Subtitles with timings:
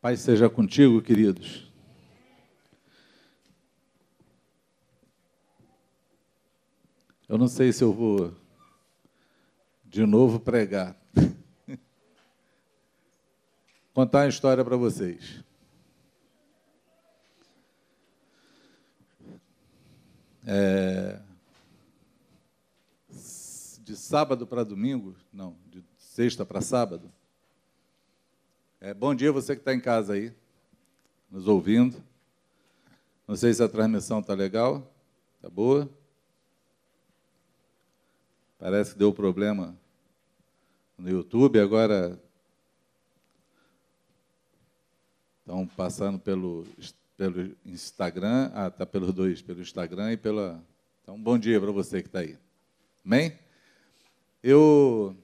[0.00, 1.66] Pai seja contigo, queridos.
[7.28, 8.32] Eu não sei se eu vou
[9.84, 10.96] de novo pregar.
[13.92, 15.42] Contar uma história para vocês.
[20.44, 21.20] É,
[23.86, 27.12] de sábado para domingo, não, de sexta para sábado.
[28.78, 30.30] É, bom dia você que está em casa aí,
[31.30, 31.96] nos ouvindo.
[33.26, 34.92] Não sei se a transmissão está legal,
[35.36, 35.88] está boa.
[38.58, 39.74] Parece que deu problema
[40.98, 42.20] no YouTube, agora
[45.40, 46.66] estão passando pelo
[47.16, 50.62] pelo Instagram, ah, tá pelos dois, pelo Instagram e pela.
[51.02, 52.36] Então, bom dia para você que está aí.
[53.02, 53.38] Amém?
[54.42, 55.16] Eu,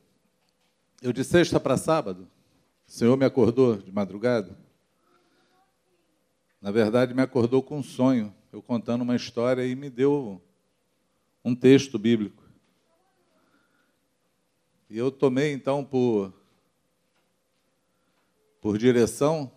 [1.03, 2.27] eu de sexta para sábado,
[2.93, 4.55] o Senhor me acordou de madrugada.
[6.61, 10.43] Na verdade, me acordou com um sonho, eu contando uma história e me deu
[11.43, 12.43] um texto bíblico.
[14.91, 16.35] E eu tomei então por,
[18.61, 19.51] por direção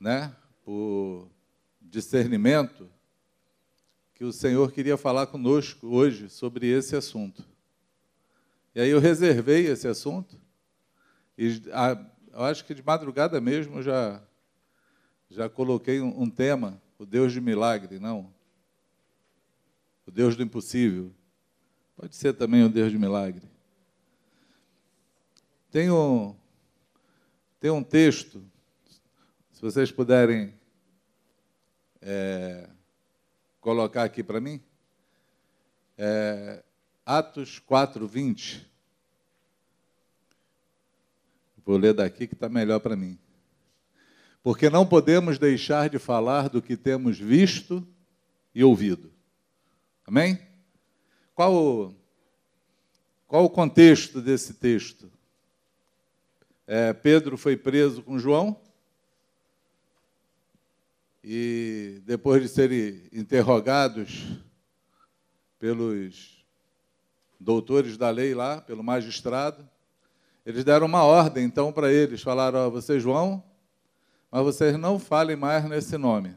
[0.00, 1.28] né, por
[1.82, 2.88] discernimento,
[4.14, 7.46] que o Senhor queria falar conosco hoje sobre esse assunto.
[8.74, 10.42] E aí eu reservei esse assunto,
[11.36, 11.98] e a,
[12.32, 14.22] eu acho que de madrugada mesmo já,
[15.30, 18.32] já coloquei um, um tema, o Deus de milagre, não.
[20.06, 21.12] O Deus do impossível.
[21.96, 23.48] Pode ser também o Deus de milagre.
[25.70, 26.36] Tem um,
[27.58, 28.44] tem um texto
[29.64, 30.52] vocês puderem
[32.02, 32.68] é,
[33.62, 34.62] colocar aqui para mim,
[35.96, 36.62] é,
[37.06, 38.70] Atos 4, 20.
[41.64, 43.18] Vou ler daqui que está melhor para mim.
[44.42, 47.86] Porque não podemos deixar de falar do que temos visto
[48.54, 49.10] e ouvido.
[50.06, 50.38] Amém?
[51.34, 51.94] Qual o,
[53.26, 55.10] qual o contexto desse texto?
[56.66, 58.60] É, Pedro foi preso com João
[61.22, 64.24] e depois de serem interrogados
[65.58, 66.44] pelos
[67.40, 69.68] doutores da lei lá, pelo magistrado,
[70.44, 73.42] eles deram uma ordem então para eles, falaram: oh, vocês vão,
[74.30, 76.36] mas vocês não falem mais nesse nome,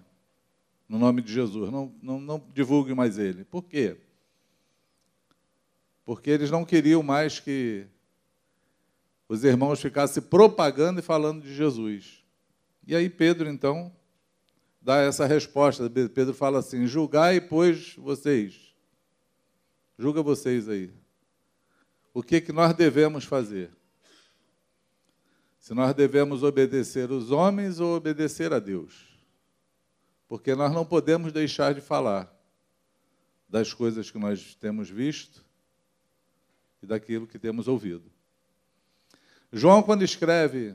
[0.87, 3.43] no nome de Jesus, não, não, não divulguem mais ele.
[3.43, 3.97] Por quê?
[6.05, 7.85] Porque eles não queriam mais que
[9.27, 12.23] os irmãos ficassem propagando e falando de Jesus.
[12.85, 13.91] E aí Pedro, então,
[14.81, 15.89] dá essa resposta.
[15.89, 18.73] Pedro fala assim: julgai, pois, vocês.
[19.99, 20.93] Julga vocês aí.
[22.13, 23.76] O que, que nós devemos fazer?
[25.67, 29.19] Se nós devemos obedecer os homens ou obedecer a Deus?
[30.25, 32.33] Porque nós não podemos deixar de falar
[33.49, 35.43] das coisas que nós temos visto
[36.81, 38.09] e daquilo que temos ouvido.
[39.51, 40.73] João, quando escreve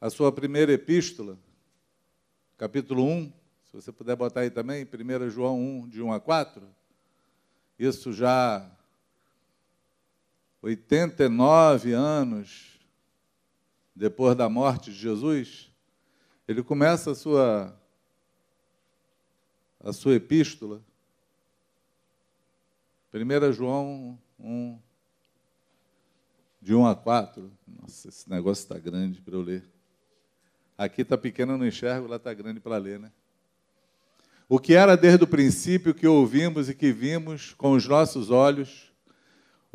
[0.00, 1.38] a sua primeira epístola,
[2.56, 3.32] capítulo 1,
[3.66, 6.66] se você puder botar aí também, 1 João 1, de 1 a 4.
[7.78, 8.66] Isso já
[10.62, 12.75] 89 anos
[13.96, 15.72] depois da morte de Jesus,
[16.46, 17.74] ele começa a sua
[19.80, 20.82] a sua epístola.
[23.12, 24.78] 1 João 1,
[26.60, 27.50] de 1 a 4.
[27.66, 29.64] Nossa, esse negócio está grande para eu ler.
[30.76, 33.10] Aqui está pequeno, eu não enxergo, lá está grande para ler, né?
[34.48, 38.92] O que era desde o princípio que ouvimos e que vimos com os nossos olhos,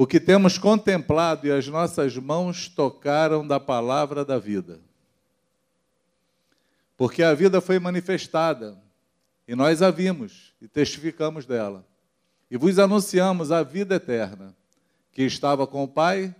[0.02, 4.80] o que temos contemplado e as nossas mãos tocaram da palavra da vida.
[6.98, 8.82] Porque a vida foi manifestada,
[9.48, 11.86] e nós a vimos e testificamos dela.
[12.50, 14.58] E vos anunciamos a vida eterna,
[15.12, 16.36] que estava com o Pai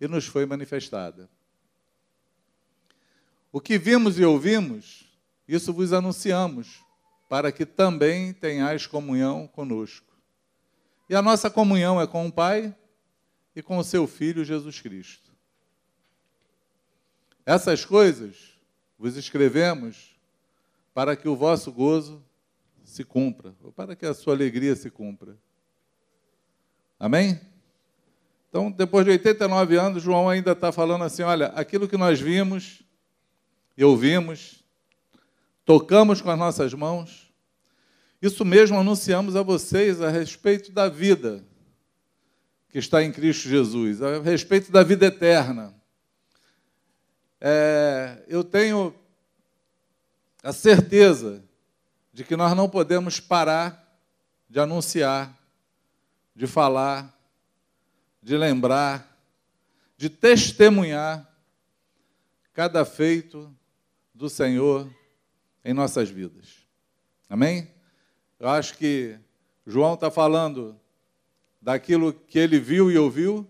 [0.00, 1.30] e nos foi manifestada.
[3.52, 5.06] O que vimos e ouvimos,
[5.46, 6.80] isso vos anunciamos,
[7.28, 10.10] para que também tenhais comunhão conosco.
[11.08, 12.74] E a nossa comunhão é com o Pai
[13.60, 15.30] e com o seu Filho Jesus Cristo.
[17.44, 18.54] Essas coisas
[18.98, 20.18] vos escrevemos
[20.94, 22.24] para que o vosso gozo
[22.82, 25.36] se cumpra, ou para que a sua alegria se cumpra.
[26.98, 27.38] Amém?
[28.48, 32.82] Então, depois de 89 anos, João ainda está falando assim: olha, aquilo que nós vimos
[33.76, 34.64] e ouvimos,
[35.66, 37.30] tocamos com as nossas mãos.
[38.22, 41.44] Isso mesmo anunciamos a vocês a respeito da vida
[42.70, 45.74] que está em Cristo Jesus, a respeito da vida eterna.
[47.40, 48.94] é, eu tenho
[50.42, 51.42] a certeza
[52.12, 53.80] de que nós não podemos parar
[54.48, 55.36] de anunciar,
[56.34, 57.16] de falar,
[58.22, 59.06] de lembrar,
[59.96, 61.28] de testemunhar
[62.52, 63.54] cada feito
[64.14, 64.88] do Senhor
[65.64, 66.66] em nossas vidas.
[67.28, 67.70] Amém?
[68.38, 69.18] Eu acho que
[69.66, 70.79] João está falando
[71.60, 73.48] daquilo que ele viu e ouviu,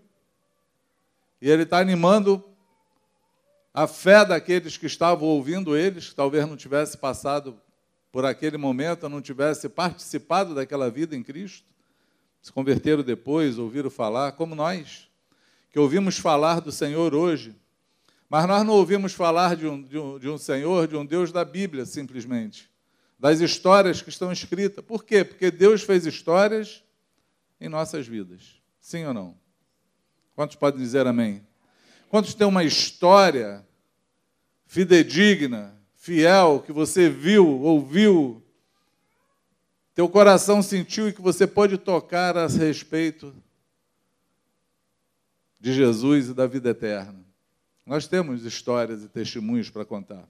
[1.41, 2.43] e ele está animando
[3.73, 7.59] a fé daqueles que estavam ouvindo eles, que talvez não tivesse passado
[8.11, 11.65] por aquele momento, não tivesse participado daquela vida em Cristo,
[12.41, 15.07] se converteram depois, ouviram falar, como nós,
[15.71, 17.55] que ouvimos falar do Senhor hoje,
[18.27, 21.31] mas nós não ouvimos falar de um, de um, de um Senhor, de um Deus
[21.31, 22.69] da Bíblia, simplesmente,
[23.17, 24.83] das histórias que estão escritas.
[24.83, 25.23] Por quê?
[25.23, 26.83] Porque Deus fez histórias
[27.61, 28.59] em nossas vidas.
[28.79, 29.37] Sim ou não?
[30.35, 31.45] Quantos podem dizer amém?
[32.09, 33.65] Quantos têm uma história
[34.65, 38.43] fidedigna, fiel, que você viu, ouviu,
[39.93, 43.33] teu coração sentiu e que você pode tocar a respeito
[45.59, 47.23] de Jesus e da vida eterna?
[47.85, 50.27] Nós temos histórias e testemunhos para contar.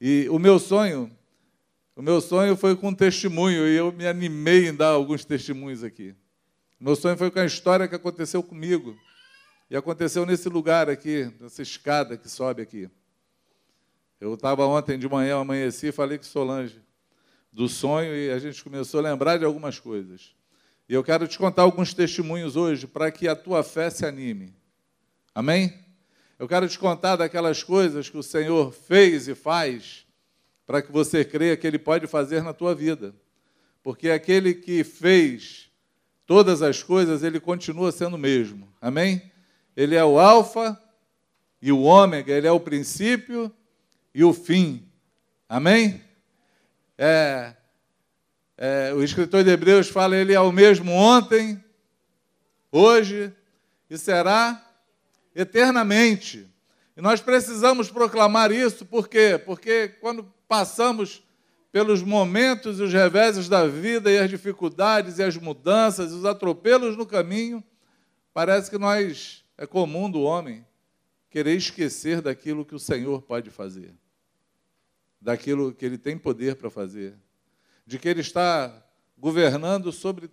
[0.00, 1.10] E o meu sonho,
[1.96, 5.82] o meu sonho foi com um testemunho e eu me animei em dar alguns testemunhos
[5.82, 6.14] aqui.
[6.80, 8.96] Meu sonho foi com a história que aconteceu comigo.
[9.68, 12.88] E aconteceu nesse lugar aqui, nessa escada que sobe aqui.
[14.20, 16.80] Eu estava ontem de manhã, amanheci e falei com Solange
[17.52, 20.34] do sonho e a gente começou a lembrar de algumas coisas.
[20.88, 24.54] E eu quero te contar alguns testemunhos hoje para que a tua fé se anime.
[25.34, 25.84] Amém?
[26.38, 30.06] Eu quero te contar daquelas coisas que o Senhor fez e faz
[30.64, 33.14] para que você creia que Ele pode fazer na tua vida.
[33.82, 35.67] Porque aquele que fez
[36.28, 38.68] todas as coisas, Ele continua sendo o mesmo.
[38.82, 39.32] Amém?
[39.74, 40.78] Ele é o Alfa
[41.62, 43.50] e o Ômega, ele é o princípio
[44.14, 44.86] e o fim.
[45.48, 46.02] Amém?
[46.98, 47.54] É,
[48.58, 51.64] é, o escritor de Hebreus fala, ele é o mesmo ontem,
[52.70, 53.32] hoje
[53.88, 54.62] e será
[55.34, 56.46] eternamente.
[56.94, 59.40] E nós precisamos proclamar isso, por quê?
[59.42, 61.22] Porque quando passamos
[61.70, 66.96] pelos momentos e os reveses da vida e as dificuldades e as mudanças, os atropelos
[66.96, 67.62] no caminho,
[68.32, 70.66] parece que nós é comum do homem
[71.30, 73.94] querer esquecer daquilo que o Senhor pode fazer,
[75.20, 77.14] daquilo que ele tem poder para fazer,
[77.86, 78.84] de que ele está
[79.16, 80.30] governando sobre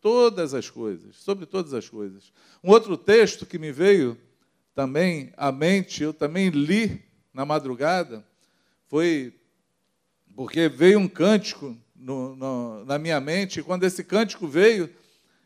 [0.00, 2.32] todas as coisas, sobre todas as coisas.
[2.62, 4.18] Um outro texto que me veio
[4.74, 8.24] também à mente, eu também li na madrugada,
[8.86, 9.34] foi
[10.34, 14.90] porque veio um cântico no, no, na minha mente, e quando esse cântico veio,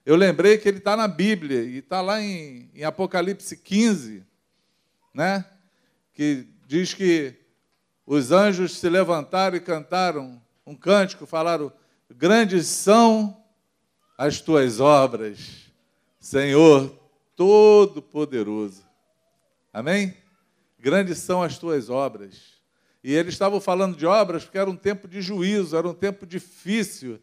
[0.05, 4.25] eu lembrei que ele está na Bíblia, e está lá em, em, Apocalipse 15,
[5.15, 5.45] né?
[6.15, 7.35] que diz que
[8.07, 11.73] os anjos se levantaram e cantaram um cântico, falaram:
[12.11, 13.45] Grandes são
[14.17, 15.71] as tuas obras,
[16.19, 16.99] Senhor
[17.37, 18.83] Todo-Poderoso.
[19.73, 20.17] Amém?
[20.79, 22.58] Grandes são as tuas obras.
[23.03, 26.27] E eles estavam falando de obras porque era um tempo de juízo, era um tempo
[26.27, 27.21] difícil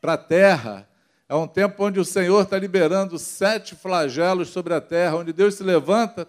[0.00, 0.88] para a terra
[1.28, 5.56] é um tempo onde o Senhor está liberando sete flagelos sobre a terra, onde Deus
[5.56, 6.26] se levanta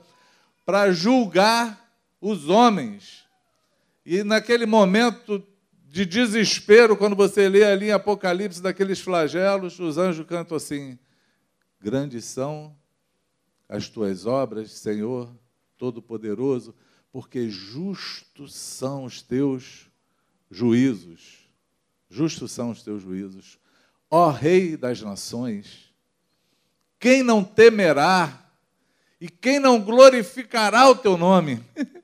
[0.65, 1.89] para julgar
[2.19, 3.23] os homens.
[4.05, 5.41] E naquele momento
[5.87, 10.99] de desespero, quando você lê ali em Apocalipse daqueles flagelos, os anjos cantam assim:
[11.79, 12.75] Grandes são
[13.69, 15.33] as tuas obras, Senhor
[15.77, 16.75] Todo-Poderoso,
[17.11, 19.87] porque justos são os teus
[20.49, 21.39] juízos.
[22.09, 23.59] Justos são os teus juízos
[24.09, 25.93] ó Rei das nações,
[26.99, 28.45] quem não temerá
[29.21, 31.63] e quem não glorificará o teu nome?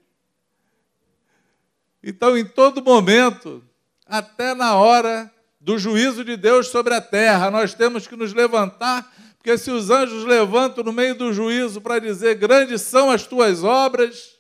[2.04, 3.64] então, em todo momento,
[4.06, 9.12] até na hora do juízo de Deus sobre a terra, nós temos que nos levantar,
[9.38, 13.64] porque se os anjos levantam no meio do juízo para dizer: Grandes são as tuas
[13.64, 14.35] obras,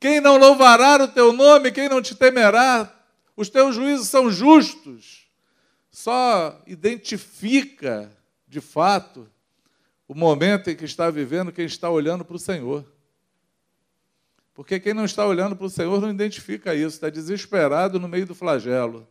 [0.00, 2.90] quem não louvará o teu nome, quem não te temerá,
[3.36, 5.28] os teus juízos são justos.
[5.90, 8.10] Só identifica,
[8.48, 9.28] de fato,
[10.08, 12.84] o momento em que está vivendo quem está olhando para o Senhor.
[14.54, 18.26] Porque quem não está olhando para o Senhor não identifica isso, está desesperado no meio
[18.26, 19.06] do flagelo,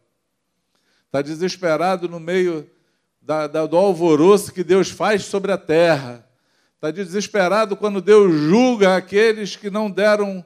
[1.05, 2.69] está desesperado no meio
[3.21, 6.27] da, da, do alvoroço que Deus faz sobre a terra,
[6.75, 10.43] está desesperado quando Deus julga aqueles que não deram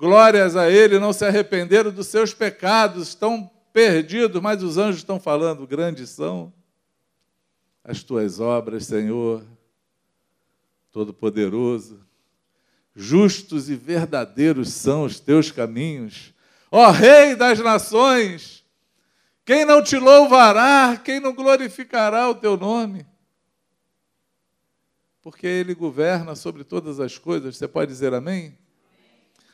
[0.00, 5.20] glórias a Ele, não se arrependeram dos seus pecados, estão perdidos, mas os anjos estão
[5.20, 6.50] falando: grandes são
[7.84, 9.44] as tuas obras, Senhor
[10.90, 12.00] Todo-Poderoso.
[12.96, 16.34] Justos e verdadeiros são os teus caminhos.
[16.72, 18.64] Ó Rei das nações,
[19.44, 23.06] quem não te louvará, quem não glorificará o teu nome?
[25.22, 27.56] Porque Ele governa sobre todas as coisas.
[27.56, 28.58] Você pode dizer amém?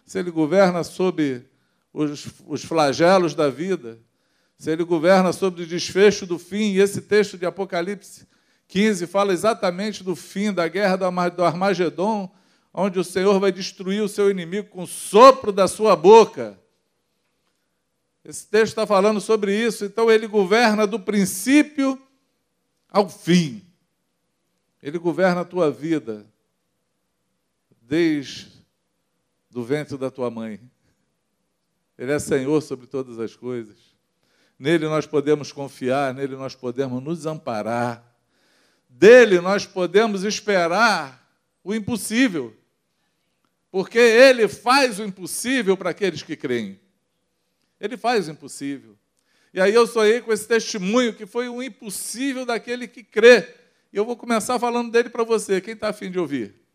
[0.07, 1.45] Se Ele governa sobre
[1.93, 3.99] os, os flagelos da vida,
[4.57, 8.27] se Ele governa sobre o desfecho do fim, e esse texto de Apocalipse
[8.69, 12.33] 15 fala exatamente do fim da guerra do Armagedon,
[12.73, 16.59] onde o Senhor vai destruir o seu inimigo com o sopro da sua boca.
[18.25, 22.01] Esse texto está falando sobre isso, então ele governa do princípio
[22.89, 23.65] ao fim.
[24.83, 26.27] Ele governa a tua vida
[27.81, 28.56] desde
[29.57, 30.61] do ventre da tua mãe.
[31.97, 33.79] Ele é Senhor sobre todas as coisas.
[34.59, 38.05] Nele nós podemos confiar, nele nós podemos nos amparar.
[38.87, 41.27] Dele nós podemos esperar
[41.65, 42.55] o impossível
[43.71, 46.79] porque ele faz o impossível para aqueles que creem.
[47.81, 48.95] Ele faz o impossível.
[49.55, 53.55] E aí eu sonhei com esse testemunho que foi o impossível daquele que crê.
[53.91, 55.63] E eu vou começar falando dele para você.
[55.63, 56.66] Quem está afim de ouvir?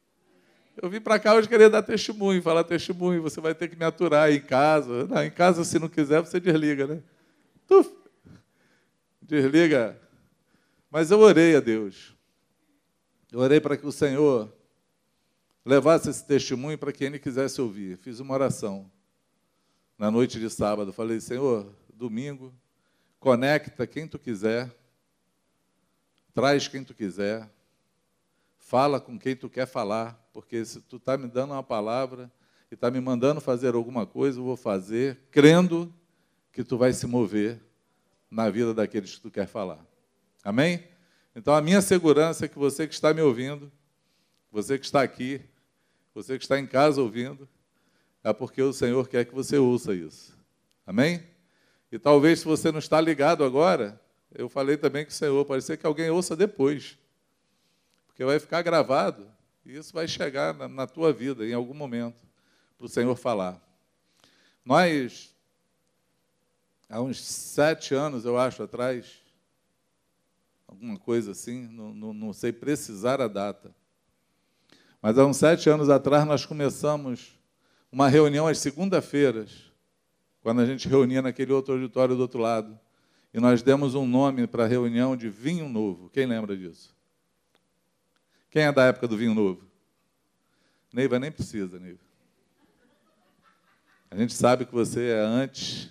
[0.82, 3.22] Eu vim para cá hoje querer dar testemunho, falar testemunho.
[3.22, 5.06] Você vai ter que me aturar aí em casa.
[5.06, 7.04] Não, em casa, se não quiser, você desliga, né?
[7.68, 7.88] Tuf.
[9.22, 10.02] Desliga.
[10.90, 12.16] Mas eu orei a Deus.
[13.32, 14.52] Eu orei para que o Senhor
[15.64, 17.96] levasse esse testemunho para quem ele quisesse ouvir.
[17.98, 18.90] Fiz uma oração
[20.00, 20.92] na noite de sábado.
[20.92, 22.52] Falei, Senhor, domingo,
[23.20, 24.76] conecta quem tu quiser,
[26.34, 27.48] traz quem tu quiser,
[28.58, 32.32] fala com quem tu quer falar, porque se tu está me dando uma palavra
[32.70, 35.94] e está me mandando fazer alguma coisa, eu vou fazer, crendo
[36.52, 37.60] que tu vai se mover
[38.30, 39.86] na vida daqueles que tu quer falar.
[40.44, 40.84] Amém?
[41.36, 43.72] Então, a minha segurança é que você que está me ouvindo,
[44.52, 45.42] você que está aqui,
[46.14, 47.48] você que está em casa ouvindo,
[48.24, 50.38] é porque o Senhor quer que você ouça isso.
[50.86, 51.24] Amém?
[51.92, 54.00] E talvez se você não está ligado agora,
[54.34, 56.98] eu falei também que o Senhor, pode ser que alguém ouça depois.
[58.08, 59.31] Porque vai ficar gravado
[59.66, 62.28] e isso vai chegar na, na tua vida em algum momento
[62.78, 63.62] para o Senhor falar.
[64.66, 65.36] Nós,
[66.90, 69.22] há uns sete anos, eu acho, atrás,
[70.68, 73.76] alguma coisa assim, não, não, não sei precisar a data,
[75.02, 77.40] mas há uns sete anos atrás nós começamos
[77.92, 79.72] uma reunião às segunda-feiras,
[80.42, 82.80] quando a gente reunia naquele outro auditório do outro lado.
[83.34, 86.10] E nós demos um nome para a reunião de vinho novo.
[86.10, 86.96] Quem lembra disso?
[88.52, 89.64] Quem é da época do vinho novo?
[90.94, 92.02] Neiva nem precisa, Neiva.
[94.12, 95.90] A gente sabe que você é antes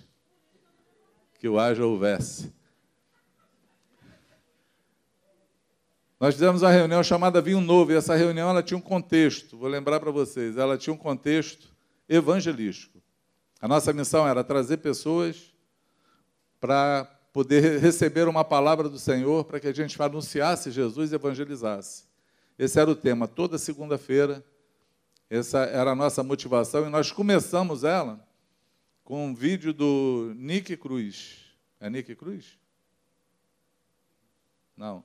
[1.38, 2.52] que o haja houvesse.
[6.20, 9.70] Nós fizemos uma reunião chamada Vinho Novo, e essa reunião ela tinha um contexto, vou
[9.70, 11.74] lembrar para vocês, ela tinha um contexto
[12.06, 13.00] evangelístico.
[13.58, 15.54] A nossa missão era trazer pessoas
[16.60, 22.09] para poder receber uma palavra do Senhor, para que a gente anunciasse Jesus e evangelizasse.
[22.60, 24.44] Esse era o tema, toda segunda-feira,
[25.30, 28.22] essa era a nossa motivação, e nós começamos ela
[29.02, 31.56] com um vídeo do Nick Cruz.
[31.80, 32.58] É Nick Cruz?
[34.76, 35.02] Não.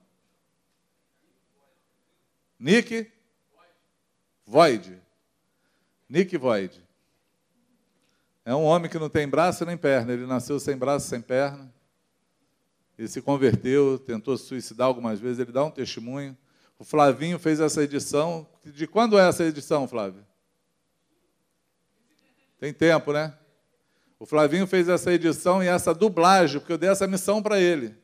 [2.60, 3.10] Nick
[4.46, 5.02] Void.
[6.10, 6.84] Nick Void.
[8.44, 10.12] É um homem que não tem braço nem perna.
[10.12, 11.74] Ele nasceu sem braço, sem perna.
[12.98, 15.40] Ele se converteu, tentou se suicidar algumas vezes.
[15.40, 16.38] Ele dá um testemunho.
[16.78, 18.48] O Flavinho fez essa edição.
[18.64, 20.26] De quando é essa edição, Flávio?
[22.60, 23.34] Tem tempo, né?
[24.20, 27.96] O Flavinho fez essa edição e essa dublagem, porque eu dei essa missão para ele.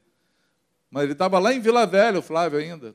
[0.90, 2.94] Mas ele estava lá em Vila Velha, o Flávio ainda.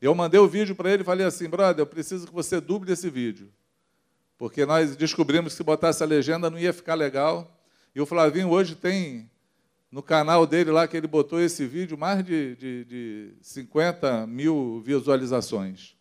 [0.00, 2.92] Eu mandei o vídeo para ele e falei assim, brother, eu preciso que você duble
[2.92, 3.52] esse vídeo.
[4.38, 7.60] Porque nós descobrimos que se botasse a legenda não ia ficar legal.
[7.94, 9.30] E o Flavinho hoje tem
[9.90, 14.80] no canal dele lá que ele botou esse vídeo mais de, de, de 50 mil
[14.80, 15.96] visualizações.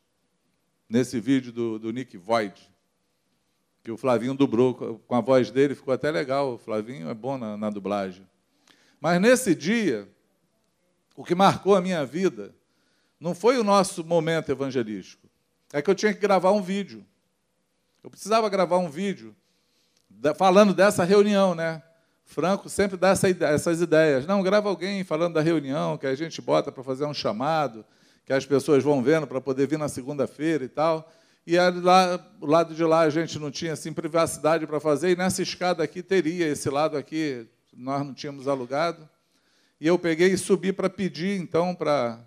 [0.89, 2.71] Nesse vídeo do, do Nick Void.
[3.83, 6.55] Que o Flavinho dublou com a voz dele, ficou até legal.
[6.55, 8.27] O Flavinho é bom na, na dublagem.
[8.99, 10.07] Mas nesse dia,
[11.15, 12.53] o que marcou a minha vida
[13.19, 15.27] não foi o nosso momento evangelístico.
[15.71, 17.05] É que eu tinha que gravar um vídeo.
[18.03, 19.35] Eu precisava gravar um vídeo
[20.37, 21.81] falando dessa reunião, né?
[22.25, 24.25] Franco sempre dá essa, essas ideias.
[24.25, 27.85] Não, grava alguém falando da reunião, que a gente bota para fazer um chamado,
[28.25, 31.11] que as pessoas vão vendo para poder vir na segunda-feira e tal.
[31.47, 35.15] E lá, o lado de lá a gente não tinha assim, privacidade para fazer, e
[35.15, 39.07] nessa escada aqui teria, esse lado aqui nós não tínhamos alugado.
[39.79, 42.19] E eu peguei e subi para pedir, então, para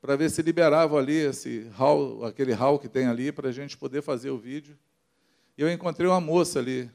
[0.00, 3.76] para ver se liberava ali esse hall, aquele hall que tem ali para a gente
[3.76, 4.78] poder fazer o vídeo.
[5.58, 6.90] E eu encontrei uma moça ali.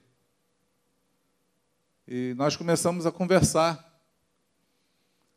[2.08, 3.84] E nós começamos a conversar.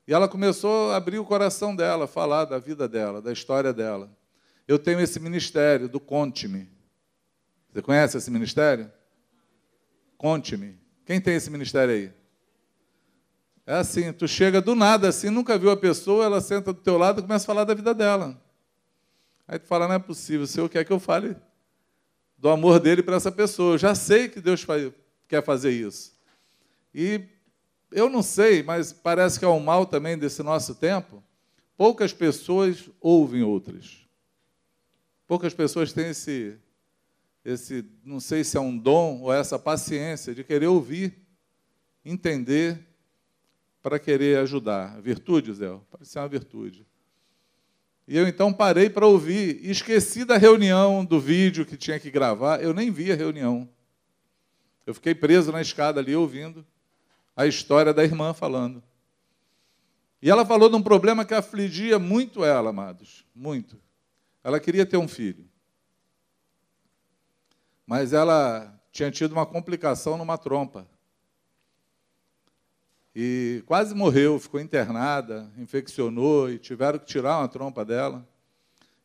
[0.07, 4.11] E ela começou a abrir o coração dela, falar da vida dela, da história dela.
[4.67, 6.69] Eu tenho esse ministério do Conte-me.
[7.73, 8.91] Você conhece esse ministério?
[10.17, 10.79] Conte-me.
[11.05, 12.13] Quem tem esse ministério aí?
[13.67, 16.97] É assim, tu chega do nada assim, nunca viu a pessoa, ela senta do teu
[16.97, 18.43] lado e começa a falar da vida dela.
[19.47, 21.37] Aí tu fala, não é possível, o Senhor quer que eu fale
[22.37, 23.75] do amor dele para essa pessoa.
[23.75, 24.67] Eu já sei que Deus
[25.27, 26.18] quer fazer isso.
[26.95, 27.27] E
[27.91, 31.23] eu não sei, mas parece que é um mal também desse nosso tempo.
[31.77, 34.07] Poucas pessoas ouvem outras.
[35.27, 36.57] Poucas pessoas têm esse,
[37.45, 41.15] esse, não sei se é um dom ou essa paciência de querer ouvir,
[42.05, 42.79] entender
[43.83, 45.01] para querer ajudar.
[45.01, 45.79] Virtude, Zé?
[45.91, 46.87] Parece ser uma virtude.
[48.07, 52.11] E eu então parei para ouvir e esqueci da reunião, do vídeo que tinha que
[52.11, 52.63] gravar.
[52.63, 53.69] Eu nem vi a reunião.
[54.87, 56.67] Eu fiquei preso na escada ali ouvindo
[57.39, 58.83] a história da irmã falando.
[60.21, 63.81] E ela falou de um problema que afligia muito ela, amados, muito.
[64.43, 65.49] Ela queria ter um filho.
[67.87, 70.85] Mas ela tinha tido uma complicação numa trompa
[73.15, 78.27] e quase morreu, ficou internada, infeccionou e tiveram que tirar uma trompa dela.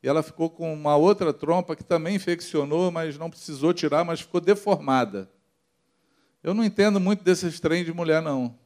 [0.02, 4.22] E ela ficou com uma outra trompa que também infeccionou, mas não precisou tirar, mas
[4.22, 5.32] ficou deformada.
[6.44, 8.60] Eu não entendo muito desses trem de mulher, não.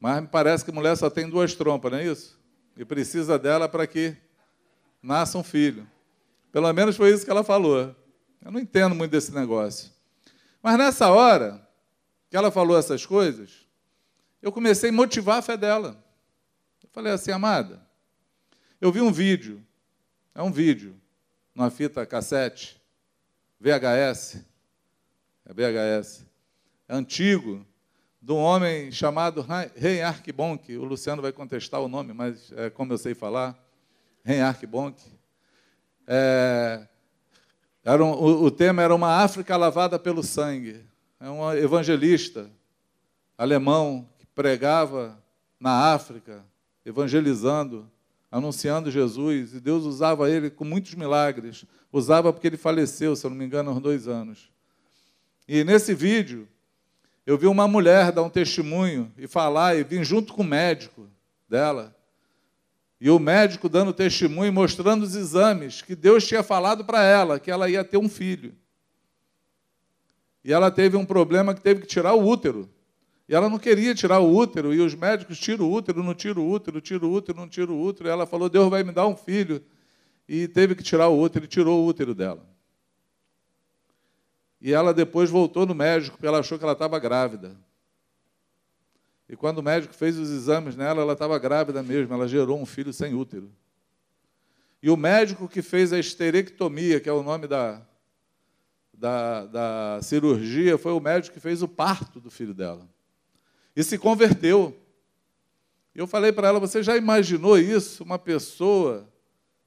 [0.00, 2.40] Mas me parece que mulher só tem duas trompas, não é isso?
[2.76, 4.16] E precisa dela para que
[5.02, 5.86] nasça um filho.
[6.50, 7.94] Pelo menos foi isso que ela falou.
[8.42, 9.90] Eu não entendo muito desse negócio.
[10.62, 11.66] Mas nessa hora
[12.30, 13.66] que ela falou essas coisas,
[14.40, 16.02] eu comecei a motivar a fé dela.
[16.82, 17.86] Eu falei assim, amada,
[18.80, 19.62] eu vi um vídeo,
[20.34, 20.98] é um vídeo,
[21.54, 22.80] numa fita cassete,
[23.60, 24.44] VHS,
[25.44, 26.26] é VHS,
[26.88, 27.66] antigo,
[28.20, 32.92] de um homem chamado Rei Arquibonque, o Luciano vai contestar o nome, mas é como
[32.92, 33.56] eu sei falar,
[34.24, 35.10] Rei Arquibonque.
[36.06, 36.86] É,
[37.86, 40.84] um, o, o tema era uma África lavada pelo sangue.
[41.20, 42.50] É um evangelista
[43.38, 45.18] alemão pregava
[45.58, 46.44] na África,
[46.84, 47.90] evangelizando,
[48.30, 51.64] anunciando Jesus, e Deus usava ele com muitos milagres.
[51.90, 54.50] Usava porque ele faleceu, se eu não me engano, há dois anos.
[55.48, 56.46] E nesse vídeo,
[57.26, 61.08] eu vi uma mulher dar um testemunho e falar, e vim junto com o médico
[61.48, 61.94] dela.
[63.00, 67.50] E o médico dando testemunho, mostrando os exames que Deus tinha falado para ela, que
[67.50, 68.54] ela ia ter um filho.
[70.44, 72.70] E ela teve um problema que teve que tirar o útero.
[73.28, 76.42] E ela não queria tirar o útero, e os médicos tiram o útero, não tiram
[76.42, 78.08] o útero, tiram o útero, não tiram o útero.
[78.08, 79.60] E ela falou: Deus vai me dar um filho.
[80.28, 82.46] E teve que tirar o útero, e tirou o útero dela.
[84.60, 87.56] E ela depois voltou no médico, porque ela achou que ela estava grávida.
[89.28, 92.66] E quando o médico fez os exames nela, ela estava grávida mesmo, ela gerou um
[92.66, 93.52] filho sem útero.
[94.82, 97.82] E o médico que fez a esterectomia, que é o nome da,
[98.92, 102.88] da, da cirurgia, foi o médico que fez o parto do filho dela
[103.76, 104.74] e se converteu.
[105.94, 108.02] Eu falei para ela: Você já imaginou isso?
[108.02, 109.06] Uma pessoa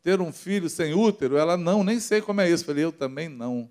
[0.01, 1.37] ter um filho sem útero?
[1.37, 2.63] Ela não, nem sei como é isso.
[2.63, 3.69] Eu falei: Eu também não.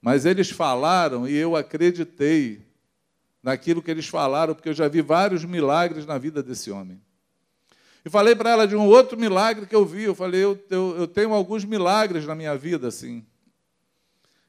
[0.00, 2.64] Mas eles falaram e eu acreditei
[3.42, 7.00] naquilo que eles falaram, porque eu já vi vários milagres na vida desse homem.
[8.04, 10.04] E falei para ela de um outro milagre que eu vi.
[10.04, 13.24] Eu falei: eu, eu, eu tenho alguns milagres na minha vida, assim.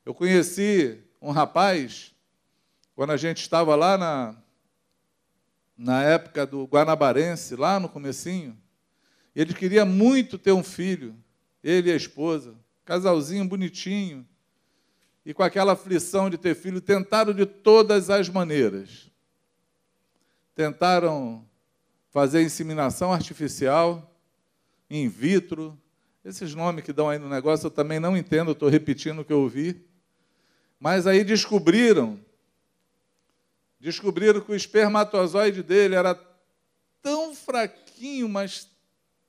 [0.05, 2.13] Eu conheci um rapaz,
[2.95, 4.35] quando a gente estava lá na,
[5.77, 8.57] na época do Guanabarense, lá no comecinho,
[9.35, 11.15] ele queria muito ter um filho,
[11.63, 14.27] ele e a esposa, casalzinho bonitinho,
[15.25, 19.11] e com aquela aflição de ter filho, tentaram de todas as maneiras.
[20.55, 21.47] Tentaram
[22.09, 24.13] fazer inseminação artificial,
[24.89, 25.79] in vitro,
[26.23, 29.33] esses nomes que dão aí no negócio eu também não entendo, estou repetindo o que
[29.33, 29.85] eu ouvi.
[30.79, 32.19] Mas aí descobriram
[33.81, 36.13] descobriram que o espermatozoide dele era
[37.01, 38.69] tão fraquinho, mas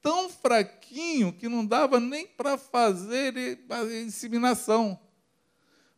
[0.02, 3.58] tão fraquinho, que não dava nem para fazer
[4.04, 5.00] inseminação.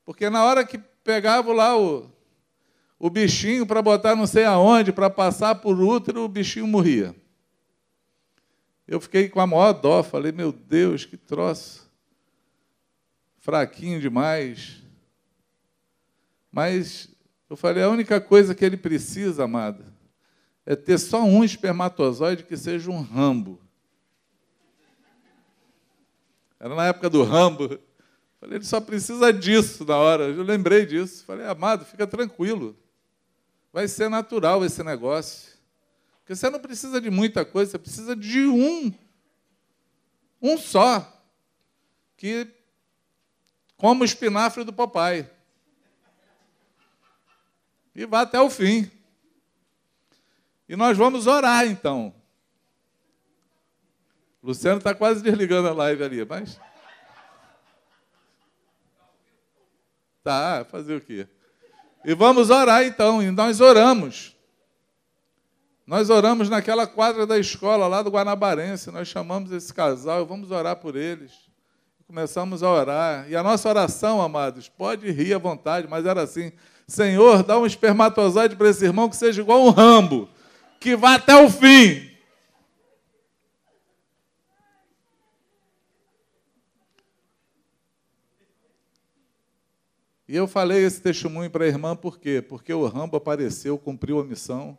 [0.04, 2.10] Porque na hora que pegava lá o,
[2.98, 7.14] o bichinho para botar não sei aonde, para passar por útero, o bichinho morria.
[8.86, 11.90] Eu fiquei com a maior dó, falei, meu Deus, que troço.
[13.38, 14.82] Fraquinho demais.
[16.52, 17.08] Mas
[17.48, 19.84] eu falei, a única coisa que ele precisa, amada,
[20.66, 23.60] é ter só um espermatozoide que seja um rambo.
[26.58, 27.78] Era na época do Rambo.
[28.44, 30.24] Falei, ele só precisa disso na hora.
[30.24, 31.24] Eu lembrei disso.
[31.24, 32.76] Falei, amado, fica tranquilo.
[33.72, 35.54] Vai ser natural esse negócio.
[36.18, 38.92] Porque você não precisa de muita coisa, você precisa de um.
[40.42, 41.10] Um só.
[42.18, 42.46] Que
[43.78, 45.30] como o espinafre do papai.
[47.94, 48.90] E vá até o fim.
[50.68, 52.14] E nós vamos orar então.
[54.42, 56.60] Luciano está quase desligando a live ali, mas.
[60.24, 61.28] Tá, fazer o quê?
[62.02, 64.34] E vamos orar então, e nós oramos.
[65.86, 70.50] Nós oramos naquela quadra da escola lá do Guanabarense, nós chamamos esse casal e vamos
[70.50, 71.32] orar por eles.
[72.06, 73.26] Começamos a orar.
[73.28, 76.52] E a nossa oração, amados, pode rir à vontade, mas era assim:
[76.88, 80.26] Senhor, dá um espermatozoide para esse irmão que seja igual um rambo,
[80.80, 82.13] que vá até o fim.
[90.34, 92.42] E eu falei esse testemunho para a irmã por quê?
[92.42, 94.76] Porque o Rambo apareceu, cumpriu a missão.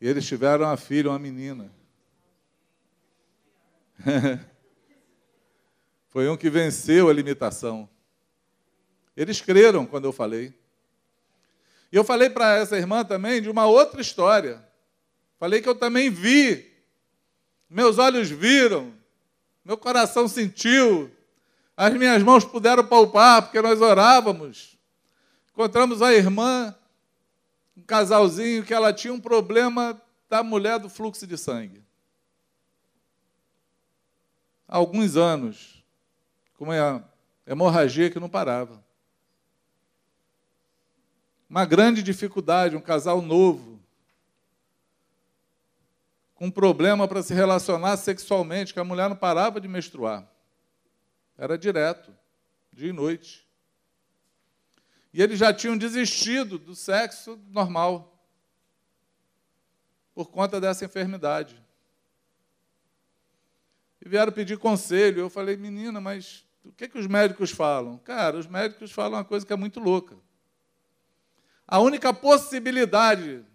[0.00, 1.72] E eles tiveram uma filha, uma menina.
[6.10, 7.90] Foi um que venceu a limitação.
[9.16, 10.54] Eles creram quando eu falei.
[11.90, 14.64] E eu falei para essa irmã também de uma outra história.
[15.36, 16.72] Falei que eu também vi.
[17.68, 18.94] Meus olhos viram.
[19.64, 21.10] Meu coração sentiu.
[21.82, 24.78] As minhas mãos puderam palpar, porque nós orávamos.
[25.50, 26.76] Encontramos a irmã,
[27.74, 31.82] um casalzinho, que ela tinha um problema da mulher do fluxo de sangue.
[34.68, 35.82] Há alguns anos,
[36.58, 37.02] com uma
[37.46, 38.84] hemorragia que não parava.
[41.48, 43.80] Uma grande dificuldade, um casal novo,
[46.34, 50.29] com um problema para se relacionar sexualmente, que a mulher não parava de menstruar.
[51.40, 52.14] Era direto,
[52.70, 53.48] dia e noite.
[55.10, 58.22] E eles já tinham desistido do sexo normal
[60.14, 61.64] por conta dessa enfermidade.
[64.02, 65.20] E vieram pedir conselho.
[65.20, 67.96] Eu falei, menina, mas o que, que os médicos falam?
[67.96, 70.18] Cara, os médicos falam uma coisa que é muito louca.
[71.66, 73.46] A única possibilidade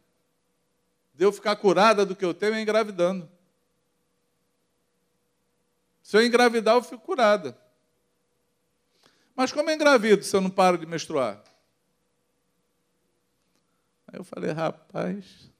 [1.13, 3.29] de eu ficar curada do que eu tenho é engravidando.
[6.01, 7.63] Se eu engravidar, eu fico curada.
[9.35, 11.43] Mas como é engravido se eu não paro de menstruar?
[14.07, 15.51] Aí eu falei, rapaz,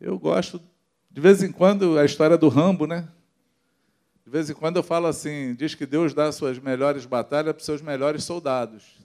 [0.00, 0.60] eu gosto,
[1.10, 3.08] de vez em quando, a história do Rambo, né?
[4.24, 7.60] De vez em quando eu falo assim, diz que Deus dá suas melhores batalhas para
[7.60, 8.98] os seus melhores soldados.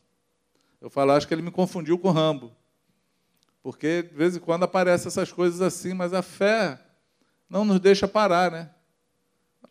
[0.82, 2.56] Eu falo, acho que ele me confundiu com o Rambo.
[3.64, 6.80] Porque de vez em quando aparecem essas coisas assim, mas a fé
[7.50, 8.70] não nos deixa parar, né?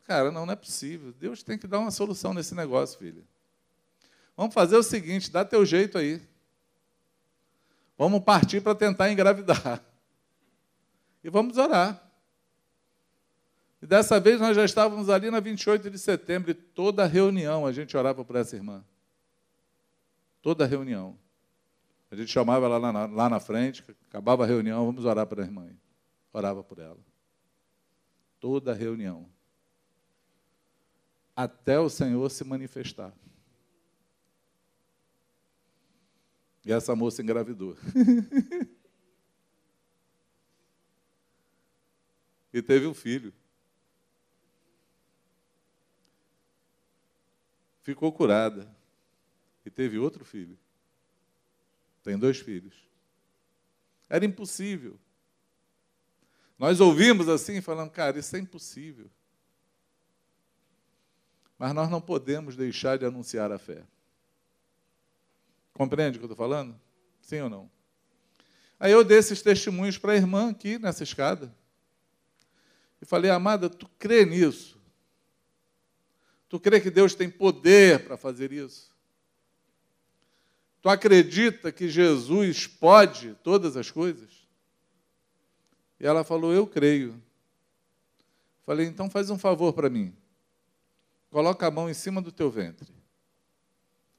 [0.05, 1.12] Cara, não, não é possível.
[1.12, 3.27] Deus tem que dar uma solução nesse negócio, filho.
[4.37, 6.23] Vamos fazer o seguinte: dá teu jeito aí.
[7.97, 9.83] Vamos partir para tentar engravidar.
[11.23, 12.03] E vamos orar.
[13.81, 17.73] E dessa vez nós já estávamos ali na 28 de setembro e toda reunião a
[17.73, 18.85] gente orava por essa irmã.
[20.43, 21.19] Toda reunião.
[22.11, 25.43] A gente chamava ela lá na, lá na frente, acabava a reunião, vamos orar para
[25.43, 25.71] a irmã.
[26.33, 26.99] Orava por ela.
[28.38, 29.34] Toda reunião
[31.37, 33.12] até o Senhor se manifestar.
[36.64, 37.77] E essa moça engravidou.
[42.53, 43.35] e teve um filho.
[47.83, 48.75] Ficou curada.
[49.66, 50.59] E teve outro filho.
[52.03, 52.75] Tem dois filhos.
[54.09, 54.99] Era impossível.
[56.59, 59.11] Nós ouvimos assim, falando, cara, isso é impossível.
[61.64, 63.83] Mas nós não podemos deixar de anunciar a fé.
[65.72, 66.79] Compreende o que eu estou falando?
[67.22, 67.70] Sim ou não?
[68.79, 71.50] Aí eu dei esses testemunhos para a irmã aqui nessa escada.
[73.00, 74.79] E falei, amada, tu crê nisso?
[76.50, 78.94] Tu crê que Deus tem poder para fazer isso?
[80.83, 84.46] Tu acredita que Jesus pode todas as coisas?
[85.98, 87.18] E ela falou, eu creio.
[88.66, 90.14] Falei, então faz um favor para mim.
[91.35, 92.94] Coloca a mão em cima do teu ventre.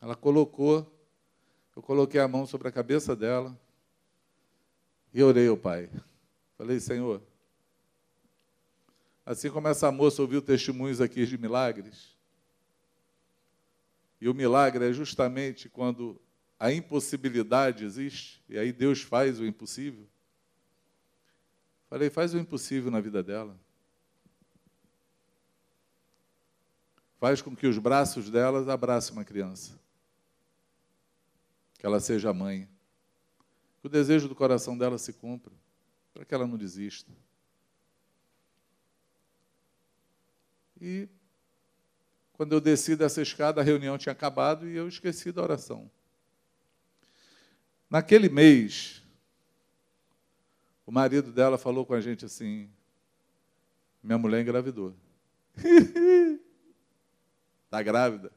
[0.02, 0.86] Ela colocou,
[1.74, 3.58] eu coloquei a mão sobre a cabeça dela
[5.14, 5.90] e orei ao Pai.
[6.58, 7.24] Falei, Senhor,
[9.26, 12.18] assim como essa moça ouviu testemunhos aqui de milagres,
[14.20, 16.22] e o milagre é justamente quando
[16.60, 20.06] a impossibilidade existe, e aí Deus faz o impossível.
[21.90, 23.58] Falei, faz o impossível na vida dela.
[27.26, 29.80] Faz com que os braços delas abracem uma criança.
[31.80, 32.70] Que ela seja mãe.
[33.82, 35.52] Que o desejo do coração dela se cumpra,
[36.14, 37.12] para que ela não desista.
[40.80, 41.10] E
[42.34, 45.90] quando eu desci dessa escada, a reunião tinha acabado e eu esqueci da oração.
[47.90, 49.02] Naquele mês,
[50.86, 52.70] o marido dela falou com a gente assim:
[54.04, 54.96] minha mulher engravidou.
[57.76, 58.32] Está grávida.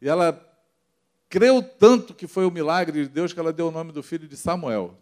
[0.00, 0.32] E ela
[1.28, 4.26] creu tanto que foi o milagre de Deus que ela deu o nome do filho
[4.26, 4.96] de Samuel.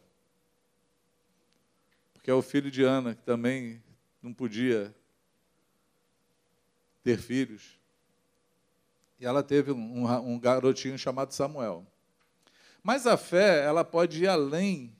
[2.13, 3.81] Porque é o filho de Ana, que também
[4.21, 4.93] não podia
[7.05, 7.79] ter filhos.
[9.21, 11.87] E ela teve um, um, garotinho chamado Samuel.
[12.83, 14.93] Mas a fé, ela pode ir além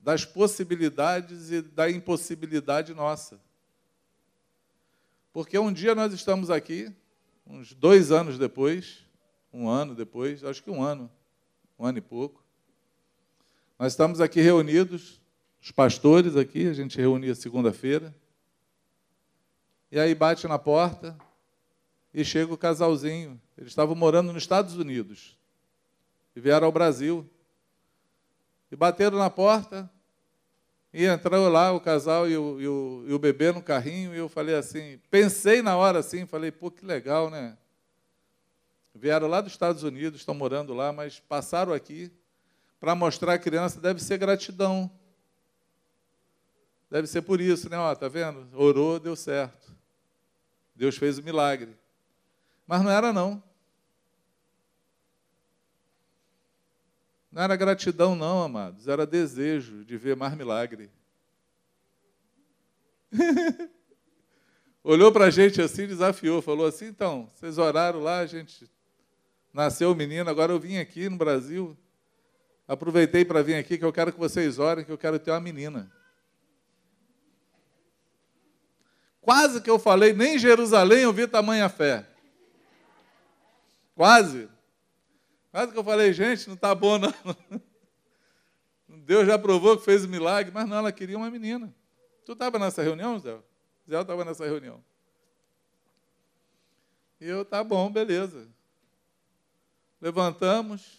[0.00, 3.43] das possibilidades e da impossibilidade nossa.
[5.34, 6.94] Porque um dia nós estamos aqui,
[7.44, 9.04] uns dois anos depois,
[9.52, 11.10] um ano depois, acho que um ano,
[11.76, 12.40] um ano e pouco,
[13.76, 15.20] nós estamos aqui reunidos,
[15.60, 18.14] os pastores aqui, a gente reunia segunda-feira,
[19.90, 21.18] e aí bate na porta
[22.14, 23.40] e chega o casalzinho.
[23.58, 25.36] Eles estavam morando nos Estados Unidos
[26.36, 27.28] e vieram ao Brasil.
[28.70, 29.90] E bateram na porta
[30.96, 34.14] e entrou lá o casal e o, e o, e o bebê no carrinho.
[34.14, 37.58] E eu falei assim, pensei na hora assim, falei, pô, que legal, né?
[38.94, 42.12] Vieram lá dos Estados Unidos, estão morando lá, mas passaram aqui
[42.78, 44.88] para mostrar à criança, deve ser gratidão.
[46.88, 47.76] Deve ser por isso, né?
[47.76, 48.46] Ó, tá vendo?
[48.54, 49.74] Orou, deu certo.
[50.76, 51.76] Deus fez o milagre.
[52.68, 53.42] Mas não era, não.
[57.34, 58.86] Não era gratidão, não, amados.
[58.86, 60.88] Era desejo de ver mais milagre.
[64.84, 68.70] Olhou para a gente assim, desafiou, falou assim: então, vocês oraram lá, a gente
[69.52, 71.76] nasceu o menino, agora eu vim aqui no Brasil,
[72.68, 75.40] aproveitei para vir aqui, que eu quero que vocês orem, que eu quero ter uma
[75.40, 75.90] menina.
[79.20, 82.06] Quase que eu falei, nem em Jerusalém eu vi tamanha fé.
[83.96, 84.53] Quase.
[85.54, 87.14] Quase que eu falei, gente, não está bom não.
[89.06, 91.72] Deus já provou que fez o milagre, mas não, ela queria uma menina.
[92.26, 93.38] Tu estava nessa reunião, Zé?
[93.88, 94.82] Zé estava nessa reunião.
[97.20, 98.48] E eu, tá bom, beleza.
[100.00, 100.98] Levantamos,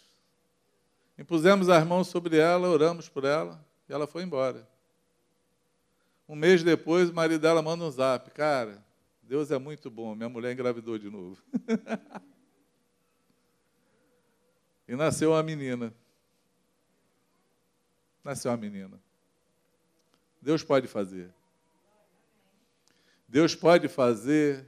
[1.18, 4.66] impusemos as mãos sobre ela, oramos por ela, e ela foi embora.
[6.26, 8.30] Um mês depois, o marido dela manda um zap.
[8.30, 8.82] Cara,
[9.22, 11.36] Deus é muito bom, minha mulher engravidou de novo.
[14.88, 15.92] e nasceu uma menina.
[18.22, 19.00] Nasceu uma menina.
[20.40, 21.32] Deus pode fazer.
[23.28, 24.66] Deus pode fazer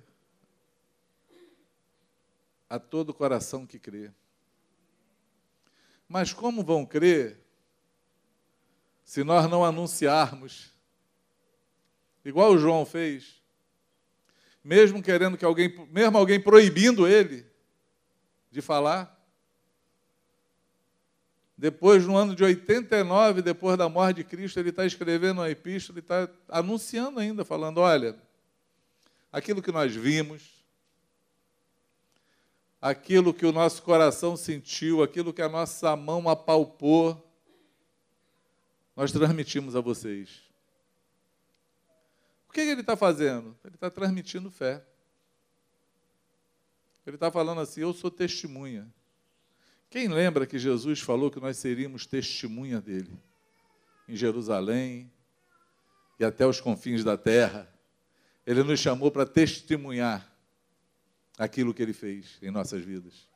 [2.68, 4.11] a todo coração que crê.
[6.09, 7.38] Mas como vão crer
[9.04, 10.74] se nós não anunciarmos
[12.24, 13.42] igual o João fez,
[14.62, 17.46] mesmo querendo que alguém, mesmo alguém proibindo ele
[18.50, 19.17] de falar.
[21.59, 25.99] Depois, no ano de 89, depois da morte de Cristo, ele está escrevendo uma epístola,
[25.99, 28.16] ele está anunciando ainda, falando: olha,
[29.33, 30.64] aquilo que nós vimos,
[32.81, 37.29] aquilo que o nosso coração sentiu, aquilo que a nossa mão apalpou,
[38.94, 40.42] nós transmitimos a vocês.
[42.49, 43.59] O que ele está fazendo?
[43.64, 44.81] Ele está transmitindo fé.
[47.05, 48.88] Ele está falando assim: Eu sou testemunha.
[49.90, 53.11] Quem lembra que Jesus falou que nós seríamos testemunha dele?
[54.09, 55.11] Em Jerusalém
[56.18, 57.72] e até os confins da terra.
[58.46, 60.31] Ele nos chamou para testemunhar
[61.38, 63.29] aquilo que ele fez em nossas vidas.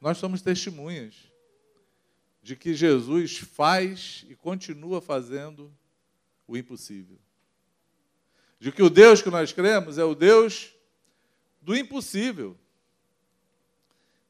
[0.00, 1.14] Nós somos testemunhas
[2.42, 5.72] de que Jesus faz e continua fazendo
[6.46, 7.18] o impossível
[8.58, 10.72] de que o Deus que nós cremos é o Deus
[11.60, 12.56] do impossível.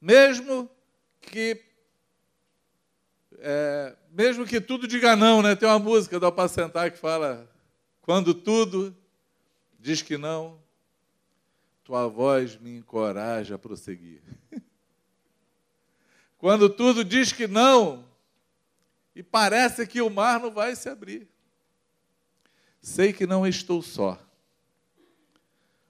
[0.06, 0.70] Mesmo
[1.20, 1.60] que
[3.40, 5.56] é, mesmo que tudo diga não, né?
[5.56, 7.52] Tem uma música do Apacentar que fala:
[8.02, 8.96] quando tudo
[9.80, 10.62] diz que não,
[11.82, 14.22] tua voz me encoraja a prosseguir.
[16.38, 18.08] quando tudo diz que não,
[19.12, 21.26] e parece que o mar não vai se abrir.
[22.80, 24.24] Sei que não estou só.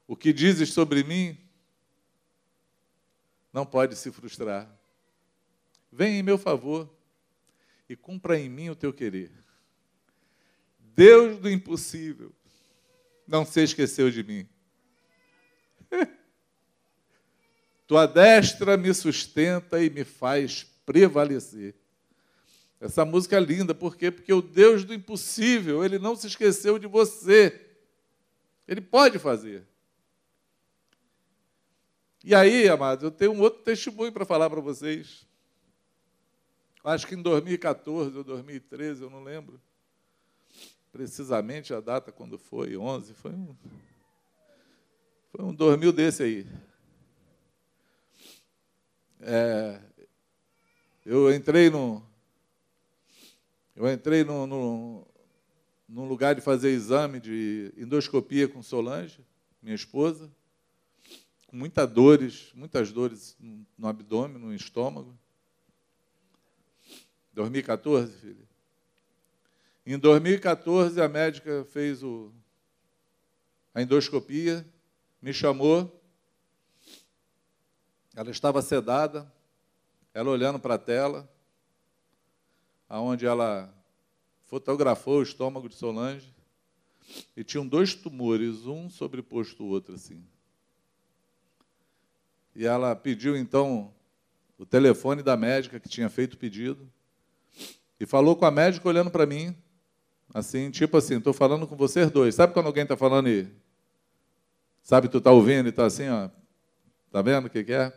[0.08, 1.45] O que dizes sobre mim
[3.56, 4.70] não pode se frustrar.
[5.90, 6.94] Vem em meu favor
[7.88, 9.32] e cumpra em mim o teu querer.
[10.78, 12.34] Deus do impossível,
[13.26, 14.46] não se esqueceu de mim.
[17.88, 21.74] Tua destra me sustenta e me faz prevalecer.
[22.78, 24.10] Essa música é linda, por quê?
[24.10, 27.58] Porque o Deus do impossível, ele não se esqueceu de você.
[28.68, 29.66] Ele pode fazer.
[32.28, 35.24] E aí, amados, eu tenho um outro testemunho para falar para vocês.
[36.82, 39.60] Acho que em 2014 ou 2013, eu não lembro
[40.90, 43.54] precisamente a data quando foi, 11, foi um,
[45.30, 46.46] foi um dormil desse aí.
[49.20, 49.80] É,
[51.04, 52.04] eu entrei no,
[53.76, 55.06] eu entrei no, no,
[55.88, 59.24] num lugar de fazer exame de endoscopia com Solange,
[59.62, 60.28] minha esposa,
[61.56, 63.34] com muitas dores, muitas dores
[63.78, 65.18] no abdômen, no estômago.
[67.32, 68.46] 2014, filho.
[69.86, 72.30] Em 2014, a médica fez o,
[73.74, 74.66] a endoscopia,
[75.22, 75.98] me chamou.
[78.14, 79.32] Ela estava sedada,
[80.12, 81.26] ela olhando para a tela,
[82.86, 83.74] aonde ela
[84.44, 86.34] fotografou o estômago de Solange,
[87.34, 90.22] e tinham dois tumores, um sobreposto o outro, assim.
[92.56, 93.92] E ela pediu, então,
[94.58, 96.90] o telefone da médica que tinha feito o pedido,
[98.00, 99.54] e falou com a médica olhando para mim,
[100.34, 102.34] Assim, tipo assim, estou falando com vocês dois.
[102.34, 103.48] Sabe quando alguém está falando e.
[104.82, 106.28] Sabe, tu está ouvindo e está assim, ó.
[107.06, 107.92] Está vendo o que, que é?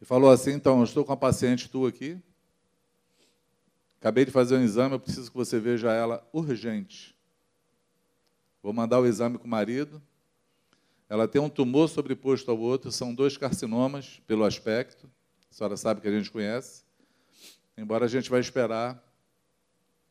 [0.00, 2.20] E falou assim: então, estou com a paciente tua aqui.
[4.00, 7.16] Acabei de fazer um exame, eu preciso que você veja ela urgente.
[8.62, 10.00] Vou mandar o exame com o marido.
[11.08, 15.10] Ela tem um tumor sobreposto ao outro, são dois carcinomas, pelo aspecto.
[15.50, 16.84] A senhora sabe que a gente conhece.
[17.76, 19.02] Embora a gente vai esperar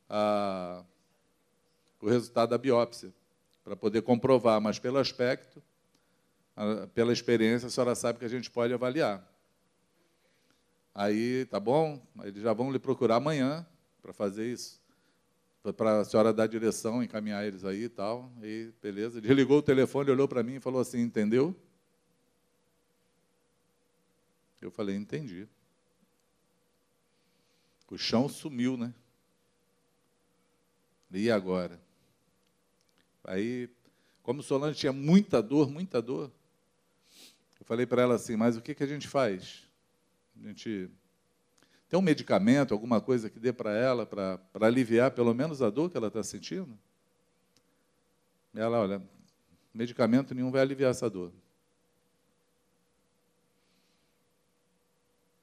[0.09, 0.83] a,
[2.01, 3.13] o resultado da biópsia,
[3.63, 5.61] para poder comprovar, mas pelo aspecto,
[6.55, 9.29] a, pela experiência, a senhora sabe que a gente pode avaliar.
[10.95, 12.01] Aí, tá bom?
[12.23, 13.67] Eles já vão lhe procurar amanhã
[14.01, 14.81] para fazer isso.
[15.73, 18.31] Para a senhora dar direção, encaminhar eles aí e tal.
[18.41, 19.19] E beleza.
[19.19, 21.55] Desligou o telefone, olhou para mim e falou assim: Entendeu?
[24.61, 25.47] Eu falei: Entendi.
[27.89, 28.93] O chão sumiu, né?
[31.11, 31.79] E agora?
[33.23, 33.69] Aí,
[34.21, 36.31] como Solange tinha muita dor, muita dor,
[37.59, 39.63] eu falei para ela assim: mas o que, que a gente faz?
[40.37, 40.89] A gente
[41.89, 45.89] tem um medicamento, alguma coisa que dê para ela, para aliviar pelo menos a dor
[45.89, 46.77] que ela está sentindo?
[48.53, 49.01] Ela, olha,
[49.73, 51.31] medicamento nenhum vai aliviar essa dor.